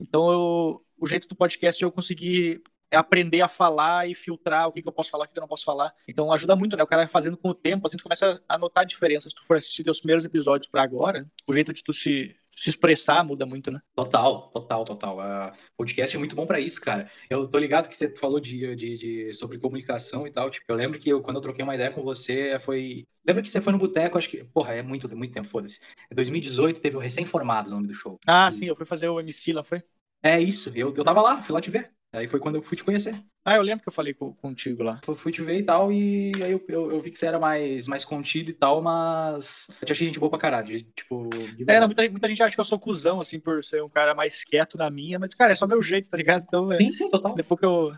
[0.00, 4.72] Então eu, o jeito do podcast é eu conseguir aprender a falar e filtrar o
[4.72, 5.94] que, que eu posso falar, o que, que eu não posso falar.
[6.06, 6.82] Então ajuda muito, né?
[6.82, 9.28] O cara fazendo com o tempo, assim, tu começa a notar a diferença.
[9.28, 12.70] Se tu for assistir os primeiros episódios para agora, o jeito de tu se se
[12.70, 13.80] expressar muda muito, né?
[13.94, 15.18] Total, total, total.
[15.18, 17.10] O podcast é muito bom para isso, cara.
[17.28, 20.48] Eu tô ligado que você falou de, de, de, sobre comunicação e tal.
[20.48, 23.06] Tipo, eu lembro que eu, quando eu troquei uma ideia com você, foi.
[23.26, 24.42] Lembra que você foi no boteco, acho que.
[24.44, 25.80] Porra, é muito, muito tempo, foda-se.
[26.10, 28.18] Em 2018 teve o Recém-Formados, o nome do show.
[28.26, 28.52] Ah, e...
[28.52, 29.82] sim, eu fui fazer o MC lá, foi?
[30.22, 31.92] É isso, eu, eu tava lá, fui lá te ver.
[32.12, 33.14] Aí foi quando eu fui te conhecer.
[33.44, 35.00] Ah, eu lembro que eu falei contigo lá.
[35.06, 37.38] Eu fui te ver e tal, e aí eu, eu, eu, vi que você era
[37.38, 40.82] mais, mais contido e tal, mas eu te achei gente boa pra caralho.
[40.94, 41.28] Tipo,
[41.68, 44.14] é, não, muita, muita, gente acha que eu sou cuzão, assim, por ser um cara
[44.14, 46.44] mais quieto na minha, mas, cara, é só meu jeito, tá ligado?
[46.46, 47.34] Então, é, sim, sim, total.
[47.34, 47.92] Depois que eu,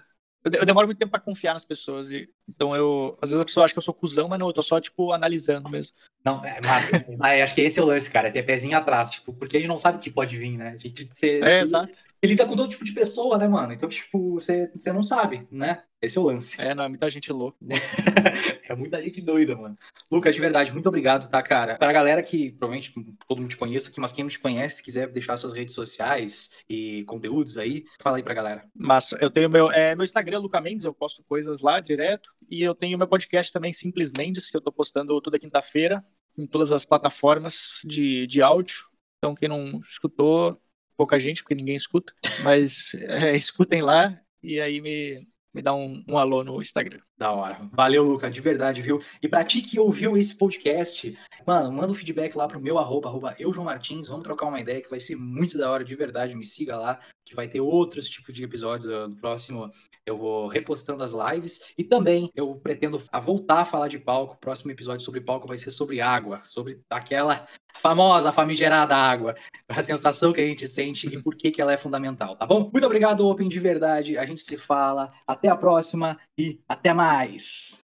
[0.45, 2.11] eu, demoro muito tempo pra confiar nas pessoas.
[2.11, 3.19] E, então eu.
[3.21, 5.13] Às vezes a pessoa acha que eu sou cuzão, mas não, eu tô só, tipo,
[5.13, 5.95] analisando mesmo.
[6.25, 8.29] Não, é, mas, mas acho que esse é o lance, cara.
[8.29, 10.71] É ter pezinho atrás, tipo, porque a gente não sabe o que pode vir, né?
[10.71, 11.99] A gente, você, é, exato.
[12.23, 13.73] Ele lida com todo tipo de pessoa, né, mano?
[13.73, 15.83] Então, tipo, você, você não sabe, né?
[16.01, 16.61] Esse é o lance.
[16.61, 17.59] É, não, é muita gente louca.
[18.69, 19.77] é muita gente doida, mano.
[20.11, 21.77] Lucas, de verdade, muito obrigado, tá, cara?
[21.77, 22.93] Pra galera que provavelmente
[23.27, 26.63] todo mundo te conheça aqui, mas quem não te conhece, quiser deixar suas redes sociais
[26.69, 28.65] e conteúdos aí, fala aí pra galera.
[28.75, 32.31] Massa, eu tenho meu, é, meu Instagram, Luca Mendes, eu posto coisas lá direto.
[32.49, 36.05] E eu tenho meu podcast também, Simples Mendes, que eu tô postando toda quinta-feira
[36.37, 38.87] em todas as plataformas de, de áudio.
[39.19, 40.61] Então, quem não escutou,
[40.99, 45.25] pouca gente, porque ninguém escuta, mas é, escutem lá e aí me,
[45.59, 47.01] me dá um, um alô no Instagram.
[47.19, 47.59] Da hora.
[47.73, 49.03] Valeu, Luca, de verdade, viu?
[49.21, 53.09] E pra ti que ouviu esse podcast, mano, manda um feedback lá pro meu arroba,
[53.09, 55.97] arroba eu, João Martins, vamos trocar uma ideia que vai ser muito da hora, de
[55.97, 58.89] verdade, me siga lá, que vai ter outros tipos de episódios.
[58.89, 59.69] No próximo,
[60.07, 64.39] eu vou repostando as lives, e também eu pretendo voltar a falar de palco, o
[64.39, 67.49] próximo episódio sobre palco vai ser sobre água, sobre aquela
[67.81, 69.35] famosa, famigerada água,
[69.69, 72.71] a sensação que a gente sente e por que que ela é fundamental, tá bom?
[72.73, 75.13] Muito obrigado, Open, de verdade, a gente se fala,
[75.49, 77.88] até a próxima e até mais!